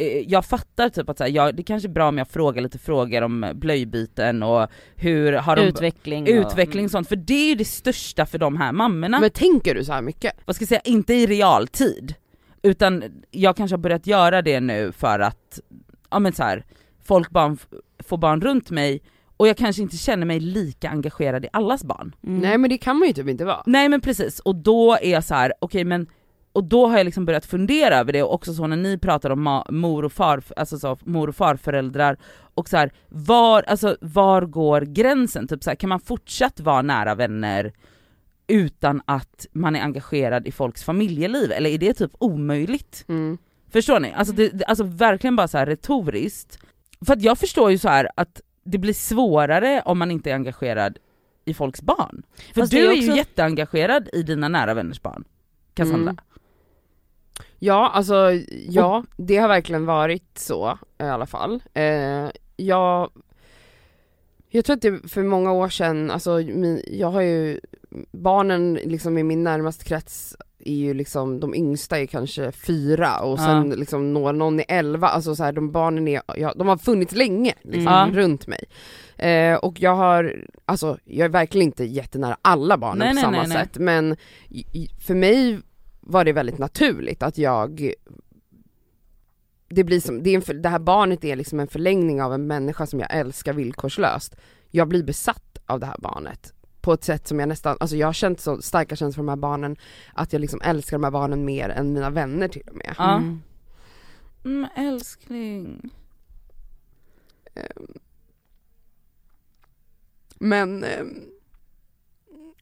[0.00, 2.62] eh, jag fattar typ att så här, jag, det kanske är bra om jag frågar
[2.62, 6.22] lite frågor om blöjbyten och hur har de Utveckling.
[6.22, 9.20] och- utveckling och sånt, för det är ju det största för de här mammorna.
[9.20, 10.32] Men tänker du så här mycket?
[10.44, 12.14] Vad ska jag säga, inte i realtid.
[12.62, 15.60] Utan jag kanske har börjat göra det nu för att,
[16.10, 16.64] ja men så här,
[17.04, 17.58] folk barn,
[17.98, 19.02] får barn runt mig
[19.36, 22.14] och jag kanske inte känner mig lika engagerad i allas barn.
[22.26, 22.38] Mm.
[22.40, 23.62] Nej men det kan man ju typ inte vara.
[23.66, 26.06] Nej men precis, och då är jag så här: okej men
[26.52, 29.30] och då har jag liksom börjat fundera över det och också så när ni pratar
[29.30, 32.16] om mor och far, alltså så, mor och farföräldrar
[32.54, 35.48] och så här, var, alltså, var går gränsen?
[35.48, 37.72] Typ så här, kan man fortsatt vara nära vänner
[38.46, 41.52] utan att man är engagerad i folks familjeliv?
[41.52, 43.04] Eller är det typ omöjligt?
[43.08, 43.38] Mm.
[43.72, 44.12] Förstår ni?
[44.12, 46.58] Alltså, det, det- alltså verkligen bara så här retoriskt.
[47.06, 50.34] För att jag förstår ju så här att det blir svårare om man inte är
[50.34, 50.98] engagerad
[51.44, 52.22] i folks barn.
[52.54, 55.24] För Fast du är, är ju också- jätteengagerad i dina nära vänners barn.
[55.74, 56.10] Cassandra.
[56.10, 56.16] Mm.
[57.62, 58.30] Ja, alltså
[58.68, 61.62] ja, det har verkligen varit så i alla fall.
[61.74, 63.10] Eh, jag,
[64.50, 67.60] jag tror att det för många år sedan, alltså min, jag har ju,
[68.12, 73.38] barnen liksom i min närmaste krets är ju liksom, de yngsta är kanske fyra och
[73.38, 73.76] sen Ja.
[73.76, 77.14] liksom någon, någon är elva, alltså så här, de barnen är, ja, de har funnits
[77.14, 78.14] länge liksom, Mm.
[78.14, 78.64] runt mig.
[79.16, 83.22] Eh, och jag har, alltså jag är verkligen inte jättenära alla barnen Nej, på nej,
[83.22, 84.16] samma nej, sätt men
[85.06, 85.58] för mig
[86.00, 87.92] var det väldigt naturligt att jag
[89.68, 92.34] det blir som, det, är en, för- det här barnet är liksom en förlängning av
[92.34, 94.36] en människa som jag älskar villkorslöst.
[94.70, 98.08] Jag blir besatt av det här barnet på ett sätt som jag nästan, alltså jag
[98.08, 99.76] har känt så starka känslor för de här barnen
[100.14, 102.94] att jag liksom älskar de här barnen mer än mina vänner till och med.
[102.98, 103.16] Ja.
[103.16, 103.42] Mm.
[104.44, 105.90] Mm, älskling.
[107.54, 107.86] Ehm.
[110.38, 111.20] Men, ehm,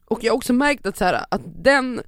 [0.05, 2.03] och jag har också märkt att, så här, att den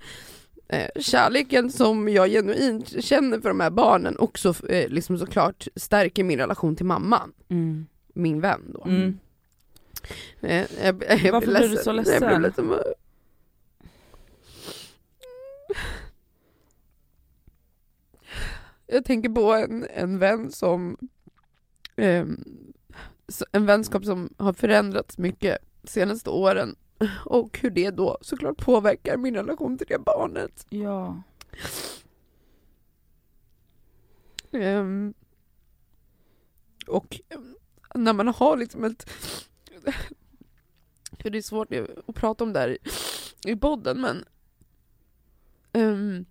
[1.00, 6.38] kärleken som jag genuint känner för de här barnen också eh, liksom såklart stärker min
[6.38, 7.86] relation till mamman, Mm.
[8.14, 8.84] min vän då.
[8.84, 9.18] Mm.
[10.40, 12.28] Eh, jag, jag, jag Varför blir du så Jag ledsen?
[12.28, 12.62] blir lite
[18.86, 20.96] Jag tänker på en, en vän som
[23.28, 26.76] s- en vänskap som har förändrats mycket senaste åren
[27.24, 30.66] och hur det då såklart påverkar min relation till det barnet.
[30.68, 31.22] Ja.
[34.52, 35.14] Ehm,
[36.86, 37.56] och ehm,
[37.94, 39.10] när man har liksom ett...
[41.18, 41.68] För det är svårt
[42.06, 42.78] att prata om det här
[43.46, 44.24] i, podden men...
[45.72, 46.24] ehm,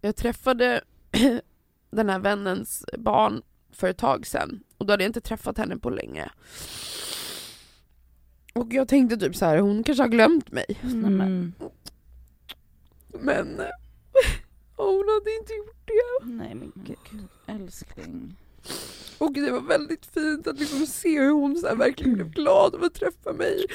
[0.00, 0.84] jag träffade
[1.90, 5.76] den här vännens barn för ett tag sedan och då hade jag inte träffat henne
[5.78, 6.30] på länge.
[8.58, 10.64] Och jag tänkte typ så här, hon kanske har glömt mig.
[10.82, 11.52] Mm.
[13.20, 13.66] Men eh,
[14.76, 16.26] hon hade inte gjort det.
[16.26, 17.28] Nej men gud.
[17.46, 18.36] Älskling.
[19.18, 22.86] Och det var väldigt fint att liksom se hur hon så verkligen blev glad över
[22.86, 23.66] att träffa mig.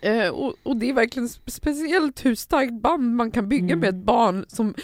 [0.00, 3.88] Eh, och, och det är verkligen spe- speciellt hur starkt band man kan bygga med
[3.88, 4.74] ett barn som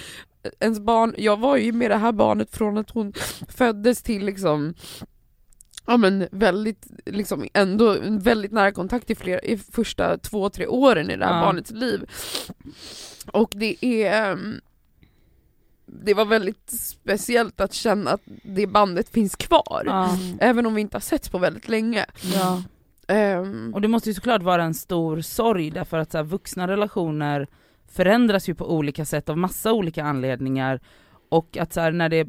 [0.60, 3.12] ens barn, jag var ju med det här barnet från att hon
[3.48, 4.74] föddes till liksom
[5.86, 11.10] Ja men väldigt, liksom ändå väldigt nära kontakt i, flera, i första två, tre åren
[11.10, 11.40] i det här Ja.
[11.46, 12.10] barnets liv.
[13.32, 14.60] Och det är ehm,
[15.86, 19.82] det var väldigt speciellt att känna att det bandet finns kvar.
[19.86, 20.18] Ja.
[20.40, 22.06] Även om vi inte har setts på väldigt länge.
[22.34, 22.62] ja.
[23.08, 26.68] Ehm, Och det måste ju såklart vara en stor sorg därför att så här, vuxna
[26.68, 27.46] relationer
[27.88, 30.80] förändras ju på olika sätt av massa olika anledningar
[31.28, 32.28] och att så här, när det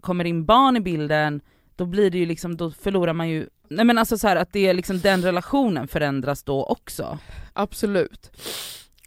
[0.00, 1.40] kommer in barn i bilden
[1.76, 4.52] då blir det ju liksom, då förlorar man ju, nej men alltså så här, att
[4.52, 7.18] det är liksom den relationen förändras då också.
[7.52, 8.30] absolut.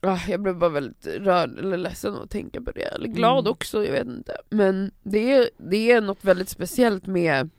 [0.02, 3.52] Ah, jag blev bara väldigt rörd eller ledsen att tänka på det, eller glad Mm.
[3.52, 4.38] också, jag vet inte.
[4.50, 7.50] Men det är, det är något väldigt speciellt med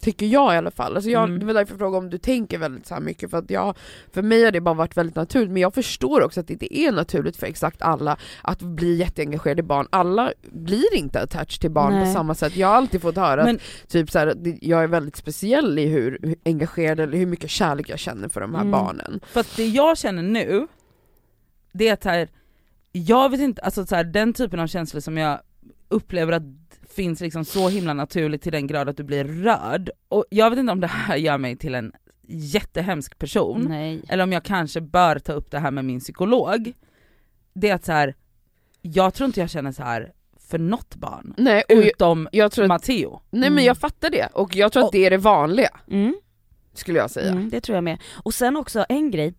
[0.00, 0.94] Tycker jag i alla fall.
[0.96, 1.38] Alltså jag, Mm.
[1.38, 3.76] Det var därför jag frågade om du tänker väldigt så här mycket, för att jag,
[4.12, 6.78] för mig har det bara varit väldigt naturligt, men jag förstår också att det inte
[6.78, 9.86] är naturligt för exakt alla att bli jätteengagerade i barn.
[9.90, 12.12] Alla blir inte attached till barn på Nej.
[12.12, 12.56] samma sätt.
[12.56, 15.86] Jag har alltid fått höra Men- att typ så här, jag är väldigt speciell i
[15.86, 18.72] hur, engagerad eller hur mycket kärlek jag känner för de här Mm.
[18.72, 19.20] barnen.
[19.26, 20.66] För att det jag känner nu,
[21.72, 22.28] det är att här,
[22.92, 25.40] jag vet inte, alltså så här, den typen av känslor som jag
[25.88, 26.42] upplever att
[27.02, 29.90] finns liksom så himla naturligt till den grad att du blir rörd.
[30.08, 31.92] Och jag vet inte om det här gör mig till en
[32.28, 34.02] jättehemsk person, Nej.
[34.08, 36.72] eller om jag kanske bör ta upp det här med min psykolog.
[37.54, 38.14] Det är att så här,
[38.82, 40.12] jag tror inte jag känner så här
[40.50, 43.20] för något barn, Nej, jag, utom jag tror att, Matteo.
[43.30, 46.14] nej men jag fattar det, och jag tror att Och- det är det vanliga, Mm.
[46.74, 47.30] skulle jag säga.
[47.30, 47.98] Mm, det tror jag med.
[48.24, 49.34] Och sen också en grej,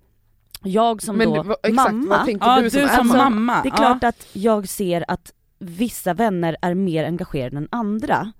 [0.63, 3.29] jag som men då exakt, mamma, Ja du som, du som mamma?
[3.29, 3.61] mamma.
[3.63, 8.31] det är klart att jag ser att vissa vänner är mer engagerade än andra.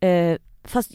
[0.00, 0.90] Eh, fast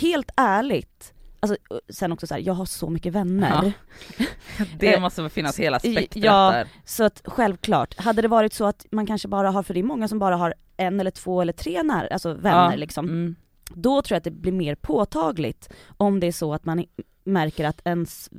[0.00, 3.72] helt ärligt, alltså eh, sen också så här, jag har så mycket vänner.
[4.78, 6.50] det eh, måste finnas hela i- spektrat ja.
[6.52, 6.68] där.
[6.84, 9.84] Så att självklart, hade det varit så att man kanske bara har, för det är
[9.84, 13.04] många som bara har en eller två eller tre när, alltså vänner Ja, liksom.
[13.04, 13.36] Mm.
[13.70, 16.84] Då tror jag att det blir mer påtagligt om det är så att man
[17.24, 18.30] märker att ens,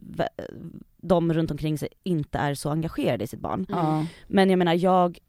[0.98, 3.66] de runt omkring sig inte är så engagerade i sitt barn.
[3.70, 4.06] Ja.
[4.28, 5.20] Men jag menar jag,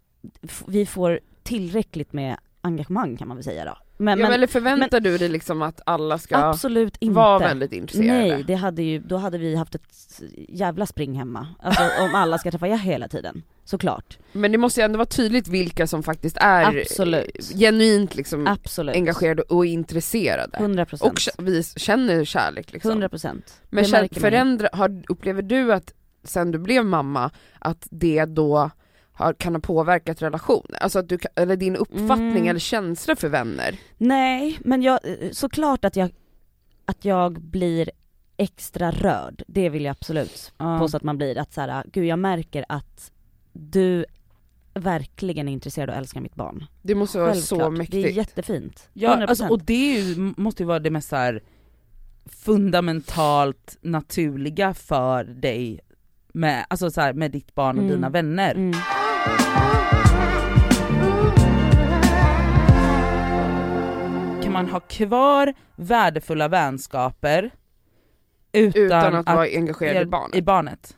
[0.66, 3.78] vi får tillräckligt med engagemang kan man väl säga då.
[3.96, 7.14] Men, Ja, men eller förväntar du dig liksom att alla ska absolut inte.
[7.14, 8.12] vara väldigt intresserade?
[8.12, 11.46] Nej, det hade ju, då hade vi haft ett jävla spring hemma.
[11.62, 14.18] Alltså om alla ska träffa er hela tiden, såklart.
[14.32, 17.51] Men det måste ju ändå vara tydligt vilka som faktiskt är Absolut.
[17.53, 18.96] eh, genuint liksom Absolut.
[18.96, 20.59] engagerade och intresserade.
[20.59, 21.03] 100%.
[21.38, 23.03] Och vi känner kärlek liksom.
[23.03, 23.42] 100%.
[23.70, 25.94] Men förändra, har, upplever du att
[26.24, 28.70] sen du blev mamma, att det då
[29.19, 30.75] har, kan ha påverkat relationen?
[30.81, 32.49] Alltså att du, eller din uppfattning Mm.
[32.49, 33.77] eller känsla för vänner?
[33.99, 34.99] Nej, men jag,
[35.33, 36.11] såklart att jag,
[36.85, 37.91] att jag blir
[38.37, 40.79] extra rörd, det vill jag absolut Ja.
[40.79, 41.39] påstå att man blir.
[41.39, 43.12] Att så här, gud jag märker att
[43.53, 44.05] du
[44.75, 46.64] verkligen är intresserad och älskar mitt barn.
[46.83, 47.93] Det måste vara så Självklart, mäktigt.
[48.07, 48.89] det är jättefint.
[48.93, 49.27] Ja, 100%.
[49.29, 51.43] alltså, och det är ju, måste ju vara det mest så här
[52.27, 55.81] fundamentalt naturliga för dig
[56.33, 57.95] med, alltså så här, med ditt barn och Mm.
[57.97, 58.55] dina vänner.
[58.55, 58.73] Mm.
[64.51, 67.51] Man ha kvar värdefulla vänskaper
[68.53, 70.45] utan, Utan att, vara engagerad i i barnet.
[70.45, 70.97] barnet?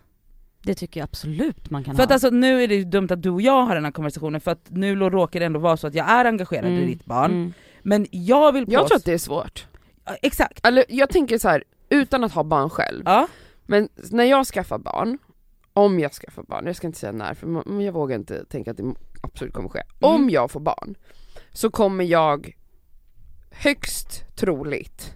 [0.63, 2.05] Det tycker jag absolut man kan För ha.
[2.05, 4.41] att alltså nu är det ju dumt att du och jag har den här konversationen
[4.41, 7.05] för att nu råkar det ändå vara så att jag är engagerad Mm, i ditt
[7.05, 7.53] barn, mm.
[7.83, 8.89] men jag vill Jag påstå...
[8.89, 9.67] tror att det är svårt.
[10.05, 10.67] Ja, Exakt!
[10.67, 13.29] Eller jag tänker så här, utan att ha barn själv, Ja.
[13.67, 15.19] men när jag skaffar barn,
[15.81, 18.71] om jag skaffar barn, jag ska inte säga när för men jag vågar inte tänka
[18.71, 19.79] att det absolut kommer ske.
[19.79, 20.15] Mm.
[20.15, 20.95] Om jag får barn,
[21.53, 22.57] så kommer jag
[23.51, 25.15] högst troligt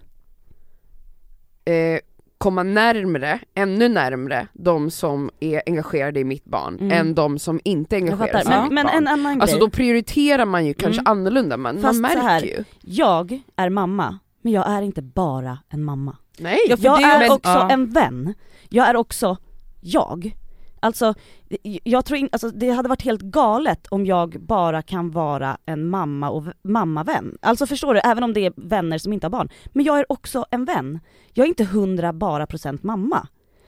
[1.65, 1.99] eh,
[2.37, 6.91] komma närmre, ännu närmre, de som är engagerade i mitt barn Mm.
[6.91, 8.63] än de som inte är Jag engagerade i Ja.
[8.63, 8.95] mitt Men, men barn.
[8.97, 9.59] en annan Alltså grej.
[9.67, 11.11] då prioriterar man ju kanske Mm.
[11.11, 12.63] annorlunda, man, man så märker här, ju.
[12.81, 16.17] Jag är mamma, men jag är inte bara en mamma.
[16.39, 17.69] Nej, Jag det- är men- också ja.
[17.71, 18.33] en vän.
[18.69, 19.37] Jag är också
[19.81, 20.35] jag.
[20.85, 21.13] Alltså,
[21.83, 25.89] jag tror in, alltså det hade varit helt galet om jag bara kan vara en
[25.89, 27.37] mamma och mammavän.
[27.41, 29.49] Alltså förstår du, även om det är vänner som inte har barn.
[29.67, 30.99] Men jag är också en vän.
[31.33, 33.27] Jag är inte hundra bara procent mamma.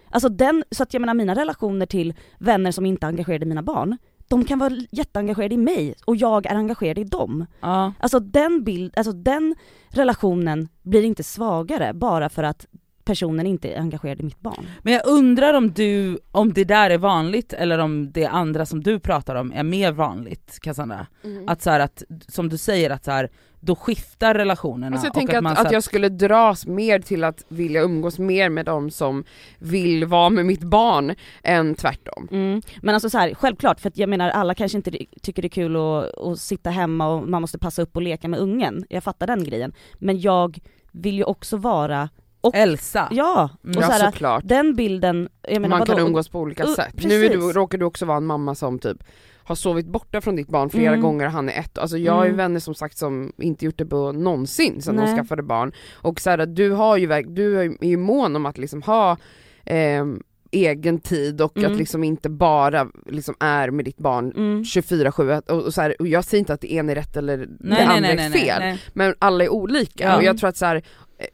[0.10, 3.50] Alltså den, så att jag menar mina relationer till vänner som inte är engagerade i
[3.50, 3.98] mina barn,
[4.28, 7.46] de kan vara jätteengagerade i mig och jag är engagerad i dem.
[7.62, 7.94] Ja.
[8.00, 9.56] Alltså den bild, alltså den
[9.90, 12.66] relationen blir inte svagare bara för att
[13.08, 14.68] personen inte är engagerad i mitt barn.
[14.82, 18.84] Men jag undrar om du, om det där är vanligt eller om det andra som
[18.84, 21.08] du pratar om är mer vanligt Cassandra?
[21.24, 21.50] Mm.
[21.50, 23.30] Att så här, att, som du säger att så här,
[23.60, 27.00] då skiftar relationerna Alltså jag och tänker att, man att, här- jag skulle dras mer
[27.00, 29.24] till att vilja umgås mer med de som
[29.60, 32.28] vill vara med mitt barn än tvärtom.
[32.32, 32.62] Mm.
[32.82, 34.92] Men alltså så här, självklart, för att jag menar alla kanske inte
[35.22, 38.28] tycker det är kul att, att sitta hemma och man måste passa upp och leka
[38.28, 38.86] med ungen.
[38.90, 39.74] Jag fattar den grejen.
[39.94, 40.60] Men jag
[40.92, 42.10] vill ju också vara,
[42.56, 43.08] Elsa!
[43.12, 43.74] ja, och Mm.
[43.74, 44.44] så ja här, såklart.
[44.46, 46.08] den bilden, jag menar Man kan vadå?
[46.08, 46.94] umgås på olika Uh, sätt.
[46.96, 47.10] precis.
[47.10, 48.98] Nu är du, råkar du också vara en mamma som typ
[49.44, 51.02] har sovit borta från ditt barn flera Mm.
[51.02, 51.78] gånger och han är ett.
[51.78, 52.38] Alltså jag har ju Mm.
[52.38, 55.16] vänner som sagt som inte gjort det på någonsin sedan de Nej.
[55.18, 55.72] skaffade barn.
[55.94, 59.18] Och så här, du har ju, du är ju mån om att liksom ha
[59.66, 61.72] ehm, egen tid och Mm.
[61.72, 64.64] att liksom inte bara liksom är med ditt barn Mm.
[64.64, 67.38] 24-7 och, och, så här, och jag säger inte att det ena är rätt eller
[67.38, 68.80] det Nej, nej, andra nej, är nej, fel, nej, nej.
[68.94, 70.16] men alla är olika Ja.
[70.18, 70.82] och jag tror att så här,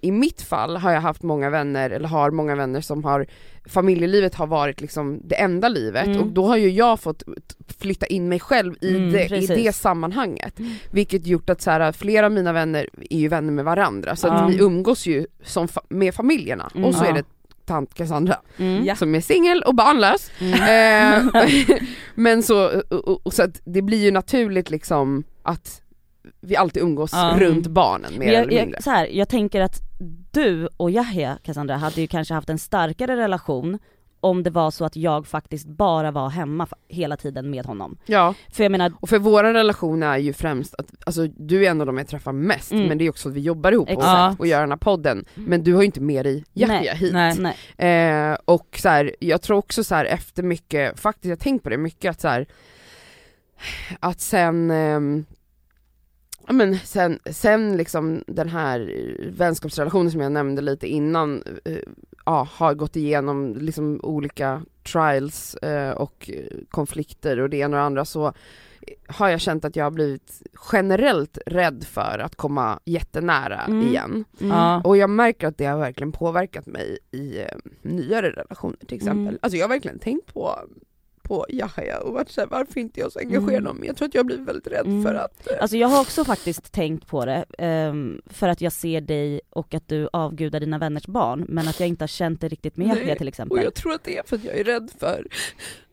[0.01, 3.25] i mitt fall har jag haft många vänner, eller har många vänner som har
[3.65, 6.19] Familjelivet har varit liksom det enda livet Mm.
[6.21, 7.23] och då har ju jag fått
[7.79, 10.59] flytta in mig själv i, Mm, det, i det sammanhanget.
[10.59, 10.71] Mm.
[10.91, 14.27] Vilket gjort att så här, flera av mina vänner är ju vänner med varandra så
[14.27, 16.85] att vi umgås ju som med familjerna Mm.
[16.87, 17.23] och så är det
[17.73, 18.85] tant Cassandra Mm.
[18.85, 18.95] Ja.
[18.95, 20.31] som är singel och barnlös.
[20.39, 21.23] Mm.
[21.33, 21.43] Eh,
[22.15, 25.81] men så, och, och, så att det blir ju naturligt liksom att
[26.41, 27.35] vi alltid umgås Ja.
[27.39, 28.75] runt barnen mer Men eller jag, mindre.
[28.77, 29.75] jag, så här, jag tänker att
[30.31, 33.79] du och Yahya Cassandra hade ju kanske haft en starkare relation
[34.23, 37.97] om det var så att jag faktiskt bara var hemma hela tiden med honom.
[38.05, 41.69] Ja, För jag menar, och för vår relation är ju främst att, alltså du är
[41.71, 42.87] en av dem jag träffar mest, Mm.
[42.87, 45.63] men det är också att vi jobbar ihop och, och gör den här podden, men
[45.63, 47.13] du har ju inte med dig Yahya hit.
[47.13, 47.55] Nej.
[47.77, 48.09] nej.
[48.31, 51.63] Eh, och så här, jag tror också så här efter mycket, faktiskt jag har tänkt
[51.63, 52.45] på det mycket att så här,
[53.99, 55.25] att sen ehm,
[56.47, 61.77] Ja men sen, sen liksom den här eh, vänskapsrelationen som jag nämnde lite innan, eh,
[62.25, 66.29] ja, har gått igenom liksom olika trials eh, och
[66.69, 68.33] konflikter och det ena och det andra så
[69.07, 70.41] har jag känt att jag har blivit
[70.71, 73.87] generellt rädd för att komma jättenära Mm.
[73.87, 74.25] igen.
[74.41, 74.81] Mm.
[74.81, 77.47] Och jag märker att det har verkligen påverkat mig i eh,
[77.81, 79.27] nyare relationer till exempel.
[79.27, 79.37] Mm.
[79.41, 80.59] Alltså jag har verkligen tänkt på
[81.23, 83.65] på Yahya och varit såhär, varför inte jag så engagerad Mm.
[83.65, 83.83] honom?
[83.85, 85.03] Jag tror att jag blivit väldigt rädd Mm.
[85.03, 88.73] för att eh, Alltså jag har också faktiskt tänkt på det, ehm, för att jag
[88.73, 92.41] ser dig och att du avgudar dina vänners barn, men att jag inte har känt
[92.41, 93.63] det riktigt med Yahya till och exempel.
[93.63, 95.27] jag tror att det är för att jag är rädd för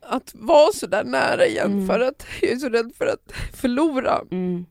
[0.03, 1.87] att vara så där nära igen, Mm.
[1.87, 4.21] för att jag är så rädd för att förlora.
[4.31, 4.65] Mm.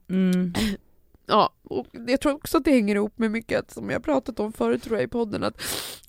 [1.29, 4.53] Ja, och jag tror också att det hänger ihop med mycket som jag pratat om
[4.53, 5.61] förut tror jag i podden, att,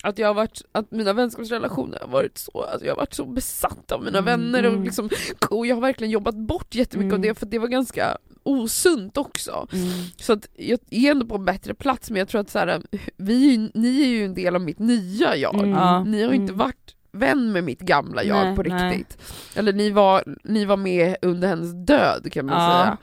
[0.02, 3.24] att jag har varit, att mina vänskapsrelationer har varit så, alltså jag har varit så
[3.26, 4.84] besatt av mina Mm, vänner och mm.
[4.84, 5.10] liksom,
[5.50, 7.28] och jag har verkligen jobbat bort jättemycket av Mm.
[7.28, 9.66] det för det var ganska osunt också.
[9.72, 9.88] Mm.
[10.20, 12.82] Så att jag är ändå på en bättre plats men jag tror att så här,
[13.16, 15.54] vi, ni är ju en del av mitt nya jag.
[15.54, 16.10] Mm.
[16.10, 16.58] Ni har ju inte Mm.
[16.58, 18.90] varit vän med mitt gamla jag Nej, på nej.
[18.98, 19.18] riktigt.
[19.56, 22.70] Eller ni var, ni var med under hennes död kan man Ja.
[22.82, 22.96] säga.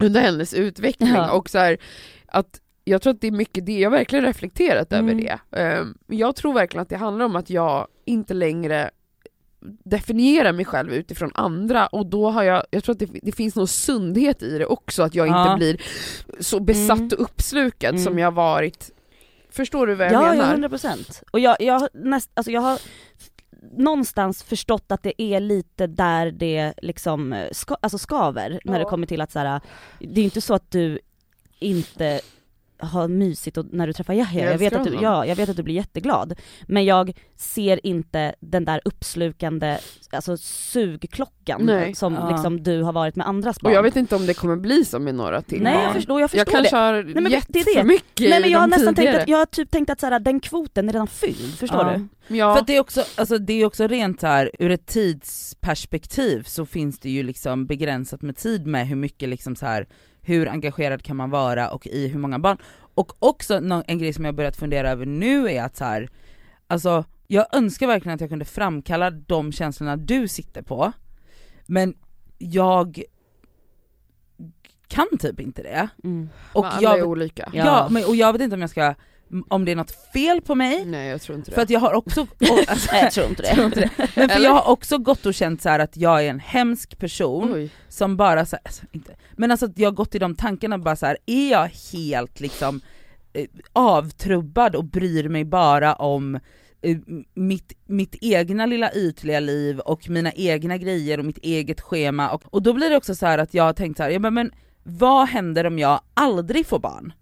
[0.00, 1.30] Under hennes utveckling Ja.
[1.32, 1.78] och så här,
[2.26, 5.24] att jag tror att det är mycket det, jag har verkligen reflekterat över Mm.
[5.24, 5.58] det.
[5.60, 8.90] Ehm, jag tror verkligen att det handlar om att jag inte längre
[9.84, 13.56] definierar mig själv utifrån andra och då har jag, jag tror att det, det finns
[13.56, 15.56] någon sundhet i det också, att jag inte Ja.
[15.56, 15.80] blir
[16.40, 17.10] så besatt Mm.
[17.12, 18.04] och uppslukad Mm.
[18.04, 18.90] som jag varit
[19.52, 20.50] Förstår du vad jag Ja, ja, menar?
[20.50, 21.22] 100 procent.
[21.30, 22.78] Och jag, jag, näst, alltså jag har
[23.72, 29.06] någonstans förstått att det är lite där det liksom ska, alltså skaver när det kommer
[29.06, 29.60] till att så här,
[29.98, 30.98] det är inte så att du
[31.58, 32.20] inte
[32.82, 34.44] ha mysigt och, när du träffar Yahya.
[34.44, 36.38] Jag Jag vet, att du, ja, jag vet att du blir jätteglad.
[36.66, 39.78] Men jag ser inte den där uppslukande,
[40.12, 41.94] alltså sugklockan Nej.
[41.94, 42.30] som Ja.
[42.30, 43.70] liksom du har varit med andras barn.
[43.72, 45.94] Och jag vet inte om det kommer bli så med några till Nej jag barn.
[45.94, 46.80] förstår, jag Jag förstår kanske det.
[46.82, 47.74] har men det- gett det det.
[47.74, 49.12] för mycket Nej men jag har nästan tidigare.
[49.14, 51.80] tänkt att, jag har typ tänkt att så här, den kvoten är redan fylld, förstår
[51.80, 51.98] Ja.
[52.28, 52.36] du?
[52.36, 52.56] Ja.
[52.56, 56.98] För det är också, alltså det är också rent här ur ett tidsperspektiv så finns
[56.98, 59.86] det ju liksom begränsat med tid med hur mycket liksom så här
[60.22, 62.58] hur engagerad kan man vara och i hur många barn.
[62.94, 63.54] Och också
[63.86, 66.08] en grej som jag börjat fundera över nu är att så här,
[66.66, 70.92] alltså jag önskar verkligen att jag kunde framkalla de känslorna du sitter på,
[71.66, 71.94] men
[72.38, 73.02] jag
[74.88, 75.88] kan typ inte det.
[76.04, 76.28] Mm.
[76.52, 77.50] Och Men alla är jag, olika.
[77.52, 77.64] Ja.
[77.64, 78.94] ja, men, och jag vet inte om jag ska,
[79.48, 81.54] om det är något fel på mig, Nej jag tror inte det.
[81.54, 83.54] för att jag har också, och, alltså, Nej jag tror inte det.
[83.54, 83.90] tror inte det.
[83.96, 84.44] Men för Eller?
[84.44, 87.70] jag har också gått och känt så här att jag är en hemsk person Oj.
[87.88, 90.78] som bara så här, alltså, inte, men alltså att jag har gått i de tankarna
[90.78, 92.80] bara så här, är jag helt liksom
[93.32, 96.34] eh, avtrubbad och bryr mig bara om
[96.82, 96.96] eh,
[97.34, 102.42] mitt, mitt egna lilla ytliga liv och mina egna grejer och mitt eget schema och,
[102.54, 104.34] och då blir det också så här att jag har tänkt så här, ja, men,
[104.34, 104.52] men
[104.82, 107.12] vad händer om jag aldrig får barn?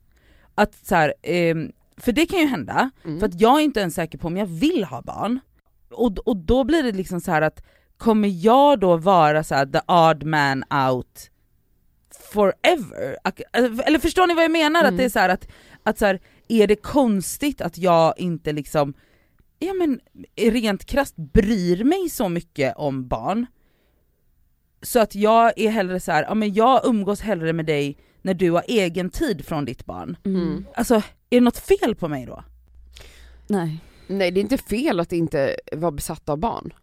[0.55, 3.21] Att så här, ehm, för det kan ju hända, Mm.
[3.21, 5.41] för att jag är inte ens säker på om jag vill ha barn.
[5.91, 7.63] Och, och då blir det liksom så här att
[7.97, 11.31] kommer jag då vara så här the odd man out
[12.33, 13.17] forever?
[13.25, 14.81] Ak- Eller förstår ni vad jag menar?
[14.81, 14.97] Att Mm.
[14.97, 15.49] det är så här att,
[15.83, 18.95] att så här, är det konstigt att jag inte liksom,
[19.59, 20.01] ja men
[20.37, 23.47] rent krasst bryr mig så mycket om barn?
[24.83, 28.35] Så att jag är hellre så här, ja men jag umgås hellre med dig när
[28.35, 30.16] du har egen tid från ditt barn.
[30.24, 30.66] Mm.
[30.74, 32.45] Alltså, är det något fel på mig då?
[33.47, 33.81] Nej.
[34.07, 36.74] Nej det är inte fel att inte vara besatt av barn.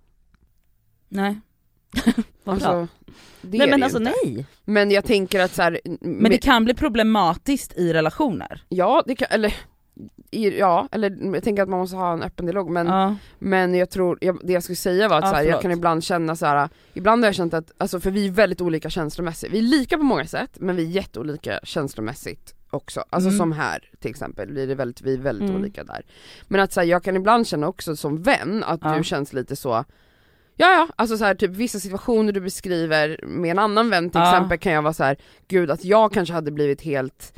[1.09, 1.39] Nej.
[2.47, 2.87] Alltså,
[3.41, 4.13] det nej men alltså inte.
[4.23, 4.45] nej.
[4.65, 8.63] Men jag tänker att så här, Men det kan bli problematiskt i relationer.
[8.69, 9.55] Ja, det kan, eller
[10.31, 13.15] ja, eller jag tänker att man måste ha en öppen dialog men, Ja.
[13.39, 15.71] men jag tror, jag, det jag skulle säga var att Ja, så här, jag kan
[15.71, 16.69] ibland känna så här.
[16.93, 19.97] ibland har jag känt att, alltså för vi är väldigt olika känslomässigt, vi är lika
[19.97, 23.37] på många sätt men vi är jätteolika känslomässigt också, alltså Mm.
[23.39, 25.61] som här till exempel, blir det väldigt, vi är väldigt Mm.
[25.61, 26.05] olika där.
[26.47, 28.97] Men att så här, jag kan ibland känna också som vän att Ja.
[28.97, 29.85] du känns lite så
[30.57, 34.21] Ja ja, alltså så här, typ vissa situationer du beskriver med en annan vän till
[34.21, 35.17] exempel kan jag vara så här,
[35.47, 37.33] gud att jag kanske hade blivit helt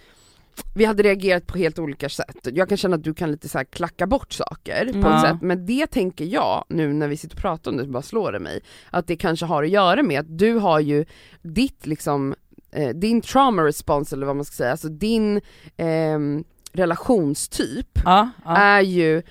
[0.75, 2.37] vi hade reagerat på helt olika sätt.
[2.53, 5.15] Jag kan känna att du kan lite så klacka bort saker på Ja.
[5.15, 7.89] ett sätt, men det tänker jag nu när vi sitter och pratar om det, så
[7.89, 8.59] bara slår det mig,
[8.91, 11.05] att det kanske har att göra med att du har ju
[11.41, 12.35] ditt liksom,
[12.71, 15.41] eh, din trauma response eller vad man ska säga, alltså din
[15.77, 16.43] ehm,
[16.73, 18.55] relationstyp Ja, ja.
[18.57, 19.21] är ju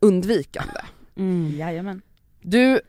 [0.00, 0.80] undvikande.
[1.16, 1.52] Mm.
[1.58, 2.02] Jajamän.
[2.42, 2.80] Du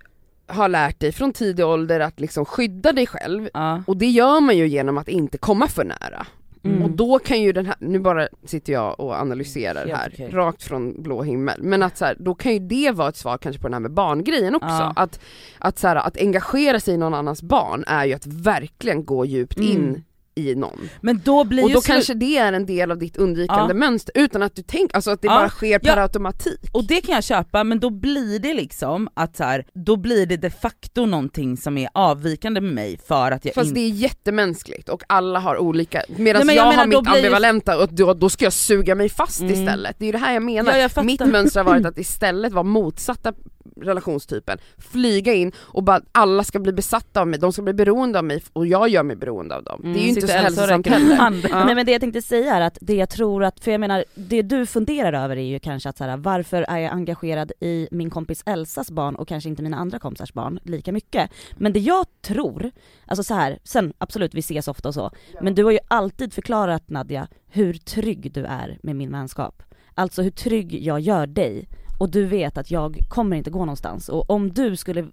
[0.47, 3.83] har lärt dig från tidig ålder att liksom skydda dig själv Ja.
[3.87, 6.27] och det gör man ju genom att inte komma för nära.
[6.65, 6.83] Mm.
[6.83, 10.29] Och då kan ju den här, nu bara sitter jag och analyserar Helt här, okej.
[10.29, 13.37] rakt från blå himmel, men att så här, då kan ju det vara ett svar
[13.37, 14.67] kanske på den här med barngrejen också.
[14.67, 14.93] Ja.
[14.95, 15.19] Att,
[15.59, 19.25] att, så här, att engagera sig i någon annans barn är ju att verkligen gå
[19.25, 19.71] djupt Mm.
[19.71, 20.03] in
[20.35, 20.89] i någon.
[21.01, 23.77] Men då blir Och då kanske det är en del av ditt undvikande Ja.
[23.79, 25.35] mönster utan att du tänker, alltså att det Ja.
[25.35, 26.01] bara sker per Ja.
[26.03, 26.59] automatik.
[26.73, 30.25] Och det kan jag köpa, men då blir det liksom att så här, då blir
[30.25, 33.89] det de facto någonting som är avvikande med mig för att jag Fast det är
[33.89, 38.29] jättemänskligt och alla har olika, medan jag jag, menar, har mitt ambivalenta och då, då
[38.29, 39.53] ska jag suga mig fast Mm.
[39.53, 39.95] istället.
[39.99, 40.71] Det är ju det här jag menar.
[40.77, 43.33] Ja, jag mitt mönster har varit att istället vara motsatta
[43.81, 48.19] relationstypen, flyga in och bara alla ska bli besatta av mig, de ska bli beroende
[48.19, 49.81] av mig och jag gör mig beroende av dem.
[49.83, 49.93] Mm.
[49.93, 51.15] Det är ju inte Sitter så hälsosamt heller.
[51.49, 51.65] Ja.
[51.65, 54.05] Nej men det jag tänkte säga är att det jag tror att, för jag menar,
[54.15, 57.87] det du funderar över är ju kanske att så här, varför är jag engagerad i
[57.91, 61.31] min kompis Elsas barn och kanske inte mina andra kompisars barn lika mycket?
[61.57, 62.71] Men det jag tror,
[63.05, 65.11] alltså så här, sen absolut vi ses ofta och så,
[65.41, 69.63] men du har ju alltid förklarat Nadja hur trygg du är med min vänskap.
[69.97, 71.67] Alltså hur trygg jag gör dig
[71.97, 75.07] och du vet att jag kommer inte gå någonstans och om du skulle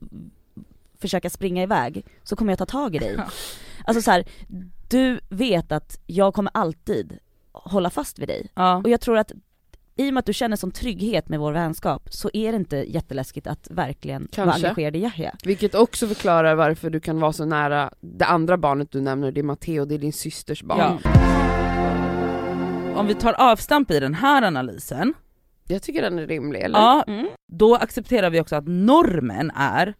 [0.99, 3.17] försöka springa iväg så kommer jag ta tag i dig.
[3.85, 4.25] Alltså så här,
[4.89, 7.19] du vet att jag kommer alltid
[7.53, 8.49] hålla fast vid dig.
[8.55, 8.77] Ja.
[8.77, 9.33] Och jag tror att
[9.97, 12.77] i och med att du känner sån trygghet med vår vänskap så är det inte
[12.77, 14.67] jätteläskigt att verkligen vara Kanske.
[14.67, 15.37] engagerad i Yahya.
[15.45, 19.41] Vilket också förklarar varför du kan vara så nära det andra barnet du nämner, det
[19.41, 20.99] är Matteo, det är din systers barn.
[21.05, 21.11] Ja.
[22.97, 25.15] Om vi tar avstamp i den här analysen,
[25.73, 26.79] Jag tycker den är rimlig, eller?
[26.79, 27.27] ja, Mm.
[27.53, 29.95] då accepterar vi också att normen är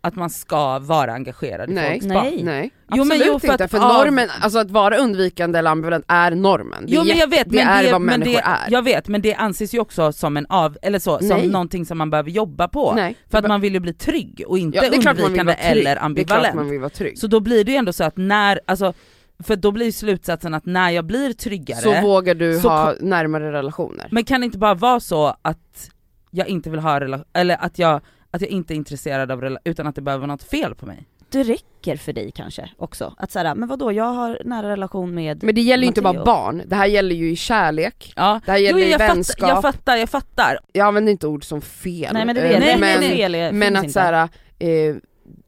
[0.00, 1.90] att man ska vara engagerad i Nej.
[1.92, 2.14] folks Nej.
[2.36, 2.44] barn.
[2.44, 5.58] Nej, Jo, men absolut jo, för inte, att för av- normen, alltså att vara undvikande
[5.58, 6.86] eller ambivalent är normen.
[6.86, 8.70] Det, Jo men jag vet, det men är det, vad men människor det, är.
[8.70, 11.48] Jag vet, men det anses ju också som en av, eller så, som Nej.
[11.48, 12.92] någonting som man behöver jobba på.
[12.94, 13.16] Nej.
[13.30, 16.04] För att man vill ju bli trygg och inte ja, undvikande eller Det är klart
[16.04, 16.54] ambivalent.
[16.54, 17.18] man vill vara trygg.
[17.18, 18.92] Så då blir det ju ändå så att när, alltså
[19.38, 23.52] för då blir slutsatsen att när jag blir tryggare, Så vågar du så ha närmare
[23.52, 24.08] relationer?
[24.10, 25.90] men kan det inte bara vara så att
[26.30, 29.62] jag inte vill ha relation, eller att jag, att jag inte är intresserad av relation,
[29.64, 31.06] utan att det behöver vara något fel på mig?
[31.30, 35.42] Det räcker för dig kanske också, att säga men vadå jag har nära relation med
[35.42, 38.52] Men det gäller ju inte bara barn, det här gäller ju i kärlek, Ja, det
[38.52, 39.48] här gäller i jag, vänskap.
[39.48, 40.58] jag fattar, jag fattar.
[40.72, 42.10] Jag använder inte ord som fel.
[42.14, 43.16] Nej men det eh, vet Nej, nej, men, nej.
[43.16, 43.92] fel är, men att inte.
[43.92, 44.28] så här,
[44.58, 44.96] eh,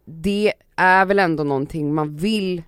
[0.05, 2.63] det är väl ändå någonting man vill,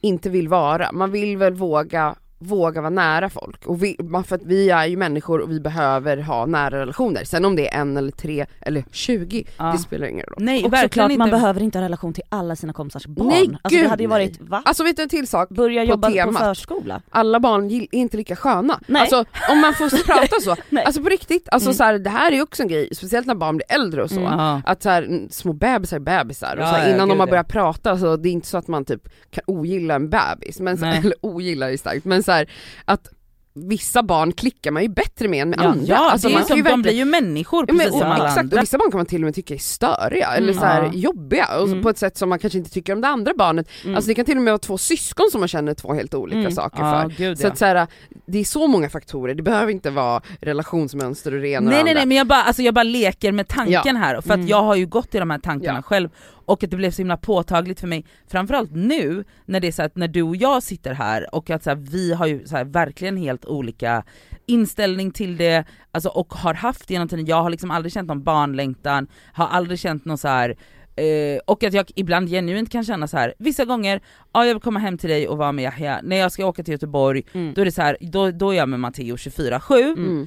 [0.00, 0.92] inte vill vara.
[0.92, 3.66] Man vill väl våga, våga vara nära folk.
[3.66, 7.24] Och vi, för att vi är ju människor och vi behöver ha nära relationer.
[7.24, 9.64] Sen om det är en eller tre eller 20, Ja.
[9.64, 10.36] det spelar ingen roll.
[10.38, 11.18] Nej Och verkligen såklart inte.
[11.18, 13.28] man behöver inte ha relation till alla sina kompisars barn.
[13.28, 14.62] Nej, alltså det gud, hade ju varit, va?
[14.64, 15.48] Alltså vet du en till sak?
[15.48, 16.42] Börja på jobba på temat.
[16.42, 17.02] förskola?
[17.10, 18.80] Alla barn är inte lika sköna.
[18.86, 19.00] Nej.
[19.02, 20.84] Alltså om man får prata så, Nej.
[20.84, 21.74] alltså på riktigt, alltså Mm.
[21.74, 24.10] så här, det här är ju också en grej, speciellt när barn blir äldre och
[24.10, 24.20] så.
[24.20, 24.32] Mm.
[24.38, 24.62] Ja.
[24.64, 27.20] Att så här, små bebisar är bebisar och Ja, så här, ja, innan gud, de
[27.20, 27.30] har ja.
[27.30, 30.78] börjat prata så det är inte så att man typ kan ogilla en bebis, men
[30.78, 32.50] så, eller ogilla är starkt, men så här,
[32.84, 33.08] att
[33.54, 35.84] vissa barn klickar man ju bättre med än med Ja, andra.
[35.86, 38.24] Ja, alltså, man som, de verkligen- blir ju människor Ja, men, precis och, som alla
[38.24, 38.56] exakt, andra.
[38.56, 40.90] och vissa barn kan man till och med tycka är störiga eller så här Ja.
[40.94, 41.82] jobbiga och så Mm.
[41.82, 43.68] på ett sätt som man kanske inte tycker om det andra barnet.
[43.84, 43.96] Mm.
[43.96, 46.38] Alltså det kan till och med vara två syskon som man känner två helt olika
[46.38, 46.52] Mm.
[46.52, 47.08] saker för.
[47.16, 47.86] gud, Så att så här,
[48.26, 51.78] det är så många faktorer, det behöver inte vara relationsmönster och det ena och Nej
[51.78, 54.36] det nej nej men jag bara, alltså jag bara leker med tanken här, för att
[54.36, 54.48] Mm.
[54.48, 56.08] jag har ju gått i de här tankarna själv
[56.50, 59.82] och att det blev så himla påtagligt för mig, framförallt nu när det är så
[59.82, 62.56] att när du och jag sitter här och att så här, vi har ju så
[62.56, 64.04] här, verkligen helt olika
[64.46, 68.22] inställning till det, alltså, och har haft genom tiden, jag har liksom aldrig känt någon
[68.22, 70.56] barnlängtan, har aldrig känt någon så här
[70.96, 73.34] Eh, och att jag ibland genuint kan känna så här.
[73.38, 74.00] vissa gånger,
[74.32, 76.62] ja jag vill komma hem till dig och vara med Yahya, när jag ska åka
[76.62, 77.54] till Göteborg, Mm.
[77.54, 80.26] då är det så här, då, då är jag med Matteo 24-7, Mm.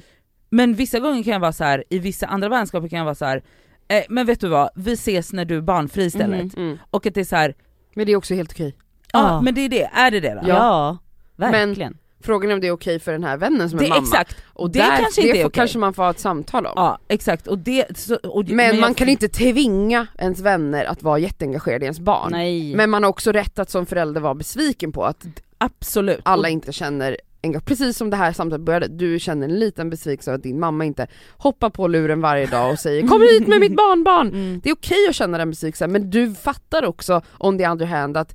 [0.50, 3.14] men vissa gånger kan jag vara så här, i vissa andra vänskaper kan jag vara
[3.14, 3.42] så här.
[3.88, 6.56] Eh, men vet du vad, vi ses när du är barnfri istället.
[6.56, 6.64] Mhm.
[6.66, 6.78] Mm.
[6.90, 7.54] Och att det är så här,
[7.94, 8.76] Men det är också helt okej.
[9.12, 9.40] ja Ja.
[9.40, 10.48] men det är det, är det det då?
[10.48, 10.98] Ja,
[11.36, 11.98] verkligen.
[12.20, 14.02] Frågan är om det är okej för den här vännen som det är mamma.
[14.02, 15.50] exakt, och det där, kanske det får, okej.
[15.52, 16.72] kanske man får ha ett samtal om.
[16.76, 21.02] ja exakt, och det, så, och, men, jag- man kan inte tvinga ens vänner att
[21.02, 22.28] vara jätteengagerade i ens barn.
[22.32, 22.74] Nej.
[22.76, 25.26] Men man har också rätt att som förälder vara besviken på att
[25.58, 26.20] Absolut.
[26.22, 27.64] alla och, inte känner engagemang.
[27.66, 30.84] Precis som det här samtalet började, du känner en liten besvikelse över att din mamma
[30.84, 34.60] inte hoppar på luren varje dag och säger 'Kom hit med mitt barnbarn' Mm.
[34.62, 38.16] Det är okej att känna den besvikelsen men du fattar också on the other hand
[38.16, 38.34] att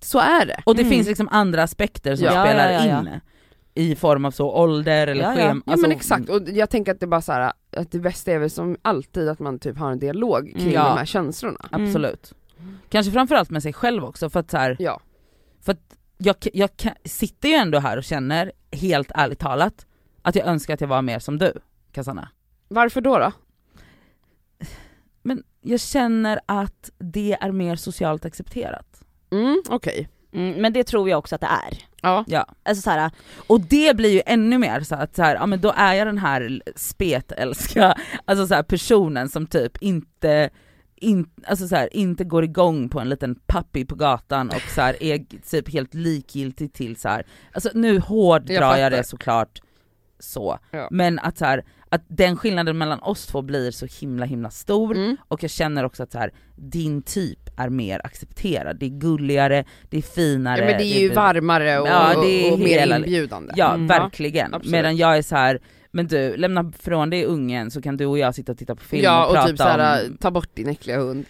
[0.00, 0.62] så är det.
[0.66, 0.90] och det Mm.
[0.92, 2.30] finns liksom andra aspekter som Ja.
[2.44, 3.08] spelar Ja, ja, ja, in.
[3.74, 5.36] I form av så ålder eller Ja, ja.
[5.36, 5.62] schema.
[5.66, 7.98] Ja alltså, men exakt, och jag tänker att det är bara så här, att det
[7.98, 10.74] bästa är väl som alltid att man typ har en dialog kring Mm.
[10.74, 10.84] Ja.
[10.88, 11.58] de här känslorna.
[11.70, 12.32] Absolut.
[12.88, 15.00] Kanske framförallt med sig själv också för att så här, Ja.
[15.64, 16.70] För att jag, jag
[17.04, 19.86] sitter ju ändå här och känner, helt ärligt talat,
[20.22, 21.52] att jag önskar att jag var mer som du,
[21.92, 22.28] Cassandra.
[22.68, 23.32] Varför då då?
[25.22, 29.02] Men jag känner att det är mer socialt accepterat.
[29.30, 30.08] Mm, okej.
[30.32, 31.78] Mm, men det tror jag också att det är.
[32.02, 32.24] Ja.
[32.26, 32.46] Ja.
[32.62, 33.10] Alltså så här,
[33.46, 36.06] Och det blir ju ännu mer så att så här, ja men då är jag
[36.06, 40.50] den här spetälska, alltså så här personen som typ inte
[41.00, 44.80] in, alltså så här, inte går igång på en liten puppy på gatan och så
[44.80, 45.18] här, är
[45.50, 47.26] typ helt likgiltig till så här.
[47.52, 49.60] alltså nu hårddrar Jag jag, det såklart
[50.20, 50.88] så, Ja.
[50.90, 54.96] men att så här, att den skillnaden mellan oss två blir så himla himla stor
[54.96, 55.16] Mm.
[55.28, 59.64] och jag känner också att så här, din typ är mer accepterad, det är gulligare,
[59.90, 60.60] det är finare.
[60.60, 63.52] Ja men det är ju blir- varmare och, Ja, det är och mer hela- inbjudande.
[63.56, 63.86] Ja Mm.
[63.86, 64.72] verkligen, absolut.
[64.72, 65.60] medan jag är så här.
[65.90, 68.82] Men du lämna från dig ungen så kan du och jag sitta och titta på
[68.84, 70.16] film Ja och, och, prata typ såhär, om...
[70.16, 71.24] ta bort din äckliga hund.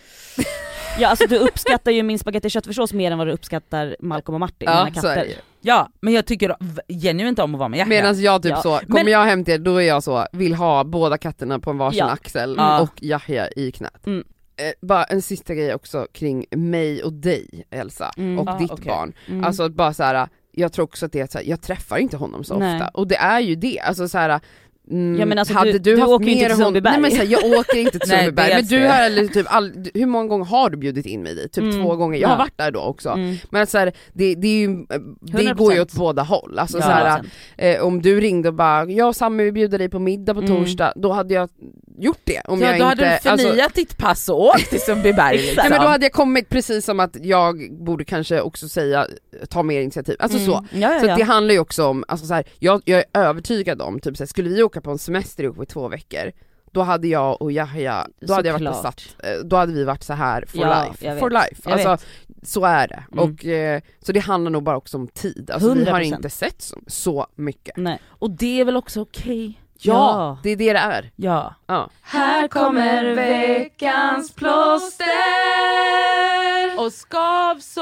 [0.99, 4.41] ja alltså du uppskattar ju min spagetti köttfärssås mer än vad du uppskattar Malcolm och
[4.41, 5.33] Martin, mina så är katter.
[5.61, 6.57] Ja men jag tycker
[7.03, 7.89] genuint om att vara med Yahya.
[7.89, 8.63] Medan jag typ Ja.
[8.63, 11.59] så, kommer Men- jag hem till er då är jag så, vill ha båda katterna
[11.59, 12.11] på en varsin Ja.
[12.11, 12.81] axel Ja.
[12.81, 14.07] och Yahya i knät.
[14.07, 14.25] Mm.
[14.57, 18.39] Eh, bara en sista grej också kring mig och dig Elsa, Mm.
[18.39, 18.87] och Ah, ditt okej.
[18.87, 19.13] barn.
[19.29, 19.45] Mm.
[19.45, 20.29] Alltså bara så här.
[20.59, 22.75] Jag tror också att det är så här, jag träffar inte honom så Nej.
[22.75, 24.41] ofta, och det är ju det, alltså så här.
[24.91, 26.93] Mm, Ja, men alltså, hade du- du, haft åker ju inte till Sundbyberg.
[26.93, 29.73] Nej men så här, jag åker inte till Sundbyberg, men du har eller typ all,
[29.95, 31.53] hur många gånger har du bjudit in mig dit?
[31.53, 31.83] Typ Mm.
[31.83, 33.09] två gånger, jag har varit där då också.
[33.09, 33.37] Mm.
[33.51, 34.69] Men att så här, det, det, ju,
[35.21, 35.55] det 100%.
[35.55, 37.19] går ju åt båda håll, alltså Ja, så här,
[37.57, 37.77] 100%.
[37.77, 40.41] eh, om du ringde och bara 'jag och Sammy vill bjuda dig på middag på
[40.41, 40.53] Mm.
[40.57, 41.49] torsdag' då hade jag
[41.99, 42.41] gjort det.
[42.45, 45.37] Om ja, jag då inte, hade du förnyat alltså, ditt pass och åkt till Sundbyberg
[45.37, 45.55] liksom.
[45.57, 49.07] Nej men då hade jag kommit precis som att jag borde kanske också säga,
[49.51, 50.53] ta mer initiativ, alltså så.
[50.57, 50.65] Mm.
[50.73, 51.13] Ja, ja, Så ja.
[51.13, 54.17] att det handlar ju också om, alltså så här, jag, jag är övertygad om, typ
[54.17, 56.33] så här, skulle vi åka på en semester ihop i två veckor,
[56.73, 58.97] då hade jag och Yahya, då hade jag varit Såklart.
[58.97, 61.71] besatt, Eh, då hade vi varit så här for Ja, life, for life.
[61.73, 61.99] Alltså
[62.43, 63.05] så är det.
[63.13, 63.25] Mm.
[63.25, 66.17] Och, eh, så det handlar nog bara också om tid, alltså vi har 100%.
[66.17, 67.77] inte sett så, så mycket.
[67.77, 67.99] Nej.
[68.09, 69.61] Och det är väl också okej?
[69.81, 70.39] Ja, Ja.
[70.43, 71.11] det är det det är.
[71.17, 71.55] Ja.
[71.67, 71.91] Ja.
[72.03, 75.09] Här kommer veckans plåster!
[76.79, 77.79] Och skavsår!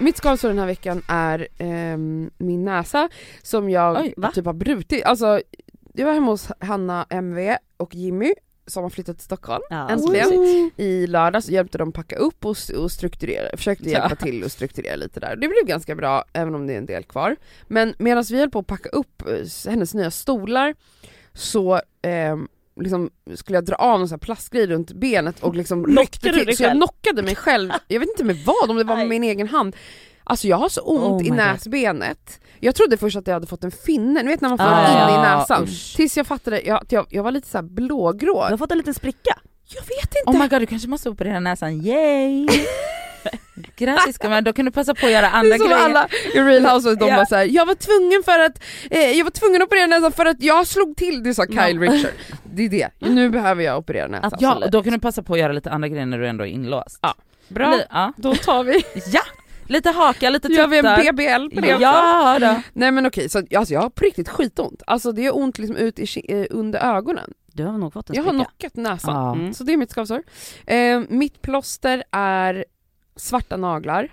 [0.00, 3.08] Mitt skavsår den här veckan är ehm, min näsa
[3.42, 5.04] som jag Oj, typ har brutit.
[5.04, 5.40] Alltså,
[5.94, 8.34] jag var hemma hos Hanna MV och Jimmy
[8.66, 10.70] som har flyttat till Stockholm Ja, Äntligen.
[10.76, 13.98] i lördags hjälpte dem packa upp och, och strukturera, försökte Ja.
[13.98, 15.36] hjälpa till och strukturera lite där.
[15.36, 17.36] Det blev ganska bra även om det är en del kvar.
[17.68, 20.74] Men medan vi höll på att packa upp eh, hennes nya stolar
[21.34, 22.48] så ehm,
[22.80, 26.56] liksom skulle jag dra av någon sån här plastgrej runt benet och liksom ryckte till,
[26.56, 29.24] så jag knockade mig själv, jag vet inte med vad, om det var med min
[29.24, 29.76] egen hand.
[30.24, 31.36] Alltså jag har så ont Oh i my God.
[31.36, 32.40] näsbenet.
[32.60, 35.02] Jag trodde först att jag hade fått en finne, ni vet när man får Ah,
[35.08, 35.62] inne i näsan.
[35.62, 35.96] usch.
[35.96, 38.44] Tills jag fattade jag, jag, jag var lite så här blågrå.
[38.46, 39.38] Du har fått en liten spricka.
[39.74, 40.38] Jag vet inte!
[40.38, 42.48] Oh my god du kanske måste operera näsan, yay!
[43.76, 45.84] Grattis gumman, då kan du passa på att göra andra är som grejer.
[45.84, 47.16] alla i Real Housewives, de Ja.
[47.16, 50.26] var såhär, jag var tvungen för att, eh, jag var tvungen att operera näsan för
[50.26, 52.10] att jag slog till, det sa Kyle Richard.
[52.44, 54.38] Det är det, nu behöver jag operera näsan.
[54.40, 56.44] Ja, och då kan du passa på att göra lite andra grejer när du ändå
[56.44, 56.98] är inlåst.
[57.02, 57.14] Ja.
[57.48, 58.12] Bra, Li- ja.
[58.16, 59.22] då tar vi, ja,
[59.66, 61.12] lite haka, lite gör vi en tuttar.
[61.12, 61.82] BBL på det också.
[61.82, 62.62] Ja då.
[62.72, 64.82] Nej men okej, så alltså, jag har på riktigt skitont.
[64.86, 67.32] Alltså det är ont liksom ut i, eh, under ögonen.
[67.52, 68.44] Du har nog fått en Jag har spricka.
[68.58, 69.14] knockat näsan.
[69.14, 69.32] Ja.
[69.34, 69.54] Mm.
[69.54, 70.22] Så det är mitt skavsår.
[70.66, 72.64] Eh, mitt plåster är
[73.16, 74.08] svarta naglar.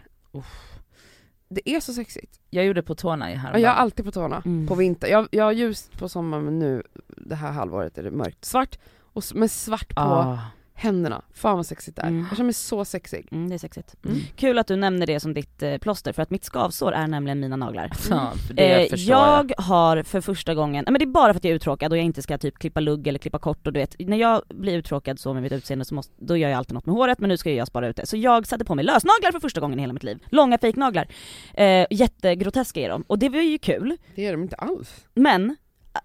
[1.49, 2.39] Det är så sexigt.
[2.49, 3.61] Jag gjorde på tårna i häromdagen.
[3.61, 4.67] jag har alltid på tårna, Mm.
[4.67, 5.07] på vinter.
[5.07, 8.45] Jag, jag har ljust på sommaren men nu, det här halvåret är det mörkt.
[8.45, 10.39] Svart, och, men svart på Ah.
[10.79, 11.21] Händerna.
[11.33, 12.07] Fan vad sexigt det är.
[12.07, 12.19] Mm.
[12.19, 13.27] Jag känner mig så sexig.
[13.31, 13.95] Mm, det är sexigt.
[14.05, 14.17] Mm.
[14.35, 17.39] Kul att du nämner det som ditt eh, plåster för att mitt skavsår är nämligen
[17.39, 17.91] mina naglar.
[18.09, 19.51] Ja, för det Eh, förstår jag.
[19.57, 21.91] jag har för första gången, nej men det är bara för att jag är uttråkad
[21.91, 24.41] och jag inte ska typ klippa lugg eller klippa kort och du vet, när jag
[24.49, 27.19] blir uttråkad så med mitt utseende så måste, då gör jag alltid något med håret
[27.19, 28.05] men nu ska jag spara ut det.
[28.05, 30.19] Så jag satte på mig lösnaglar för första gången i hela mitt liv.
[30.29, 31.07] Långa fejknaglar.
[31.53, 33.97] Eh, jättegroteska är de och det var ju kul.
[34.15, 35.05] Det gör de inte alls.
[35.13, 35.55] Men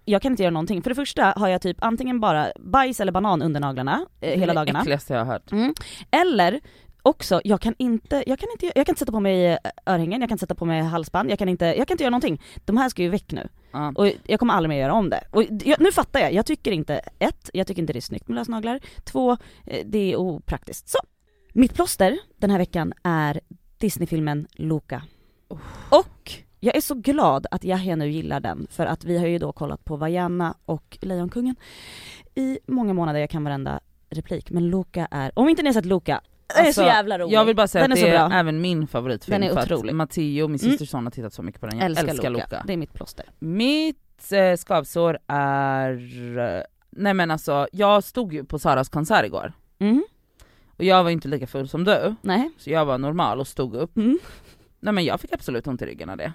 [0.05, 0.81] jag kan inte göra någonting.
[0.81, 4.53] För det första har jag typ antingen bara bajs eller banan under naglarna eh, hela
[4.53, 4.79] Det dagarna.
[4.79, 5.51] äckligaste jag har hört.
[5.51, 5.73] Mm.
[6.11, 6.59] Eller
[7.01, 10.21] också, jag kan inte, jag kan inte, jag kan inte sätta på mig eh, örhängen,
[10.21, 12.41] jag kan inte sätta på mig halsband, jag kan inte, jag kan inte göra någonting.
[12.65, 13.49] De här ska ju väck nu.
[13.71, 13.91] Ja.
[13.95, 15.23] Och jag kommer aldrig mer göra om det.
[15.31, 18.27] Och jag, nu fattar jag, jag tycker inte, ett, jag tycker inte det är snyggt
[18.27, 18.79] med lösnaglar.
[19.03, 19.31] Två,
[19.65, 20.89] eh, det är opraktiskt.
[20.89, 20.97] Så!
[21.53, 23.39] Mitt plåster den här veckan är
[23.77, 25.01] Disneyfilmen Luca.
[25.89, 26.31] Och
[26.63, 29.51] jag är så glad att Yahya nu gillar den, för att vi har ju då
[29.51, 31.55] kollat på Vaiana och Lejonkungen
[32.35, 35.85] i många månader, jag kan varenda replik, men Luca är, om inte ni har sett
[35.85, 37.33] Luca, den är Alltså, så jävla rolig.
[37.33, 38.37] Jag vill bara säga den att är det så är bra.
[38.37, 39.89] även min favoritfilm Den är för otrolig.
[39.91, 40.71] att Matteo, min Mm.
[40.71, 41.77] systerson, har tittat så mycket på den.
[41.79, 42.43] Jag älskar, älskar, Luca.
[42.45, 42.63] Luca.
[42.67, 43.25] Det är mitt plåster.
[43.39, 45.91] Mitt eh, skavsår är...
[46.57, 49.53] eh, Nej men alltså, jag stod ju på Saras konsert igår.
[49.79, 50.03] Mm.
[50.77, 52.49] Och jag var inte lika full som du, Nej.
[52.57, 53.97] så jag var normal och stod upp.
[53.97, 54.19] Mm.
[54.83, 56.33] Nej men jag fick absolut ont i ryggen av det.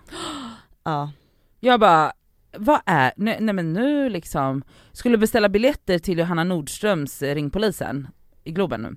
[0.84, 1.12] Ja.
[1.61, 2.12] Jag bara,
[2.57, 7.51] vad är, nej, nej men nu liksom, skulle beställa biljetter till Johanna Nordströms eh, Ring
[7.51, 8.09] Polisen
[8.44, 8.96] i Globen nu.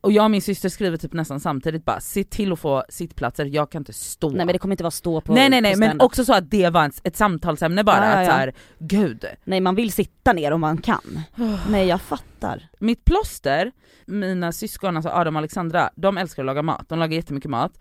[0.00, 3.44] Och jag och min syster skriver typ nästan samtidigt bara, se till att få sittplatser,
[3.44, 4.30] jag kan inte stå.
[4.30, 6.50] Nej men det kommer inte vara stå på nej nej nej men också så att
[6.50, 8.32] det var ett, ett samtalsämne bara, Ja, ja, att ja.
[8.32, 9.24] så här, gud.
[9.44, 11.20] Nej man vill sitta ner om man kan.
[11.68, 12.68] Nej jag fattar.
[12.78, 13.72] Mitt plåster,
[14.06, 17.72] mina syskon, alltså Adam och Alexandra, de älskar att laga mat, de lagar jättemycket mat.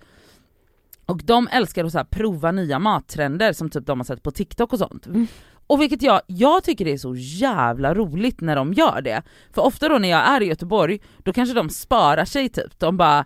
[1.10, 4.32] Och de älskar att så här prova nya mattrender som typ de har sett på
[4.32, 5.07] TikTok och sånt.
[5.07, 5.28] Mm.
[5.68, 9.22] Och vilket jag, jag tycker det är så jävla roligt när de gör det.
[9.51, 12.97] För ofta då när jag är i Göteborg, då kanske de sparar sig typ, de
[12.97, 13.20] bara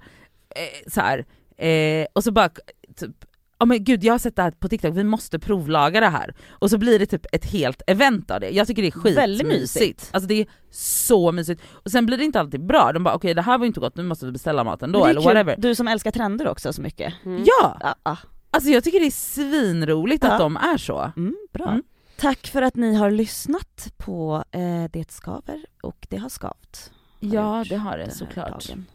[0.55, 1.25] eh, så här,
[1.67, 2.49] eh, och så bara
[2.95, 3.25] typ
[3.63, 6.35] Ja men gud jag har sett det här på TikTok, vi måste provlaga det här.
[6.49, 8.49] Och så blir det typ ett helt event av det.
[8.49, 9.79] Jag tycker det är Väldigt skitmysigt.
[9.81, 10.09] mysigt.
[10.11, 11.61] Alltså det är så mysigt.
[11.71, 13.95] Och sen blir det inte alltid bra, de bara okej det här var inte gott,
[13.97, 15.55] nu måste vi beställa maten då eller whatever.
[15.57, 17.13] Du som älskar trender också så mycket.
[17.25, 17.43] Mm.
[17.45, 17.77] Ja!
[17.81, 18.17] Ja, ah.
[18.51, 20.31] Alltså jag tycker det är svinroligt Ja.
[20.31, 21.11] att de är så.
[21.17, 21.67] Mm, bra.
[21.69, 21.83] Mm.
[22.17, 24.61] Tack för att ni har lyssnat på eh,
[24.91, 26.91] Det skaver och det har skavt.
[27.21, 28.67] har Ja det har det såklart.
[28.67, 28.85] dagen.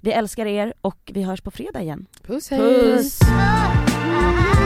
[0.00, 2.06] Vi älskar er och vi hörs på fredag igen.
[2.22, 2.60] Puss hej!
[2.96, 3.18] Puss!
[4.06, 4.65] Yeah.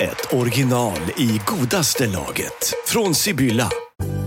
[0.00, 2.74] ett original i godaste laget.
[2.86, 3.70] Från Sibylla.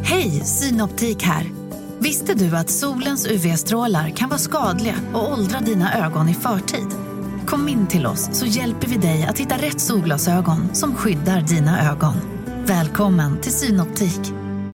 [0.04, 1.52] Hej, Synoptik här.
[2.00, 6.88] Visste du att solens UV-strålar kan vara skadliga och åldra dina ögon i förtid?
[7.48, 11.92] Kom in till oss så hjälper vi dig att hitta rätt solglasögon som skyddar dina
[11.92, 12.16] ögon.
[12.66, 14.41] Välkommen till Synoptik.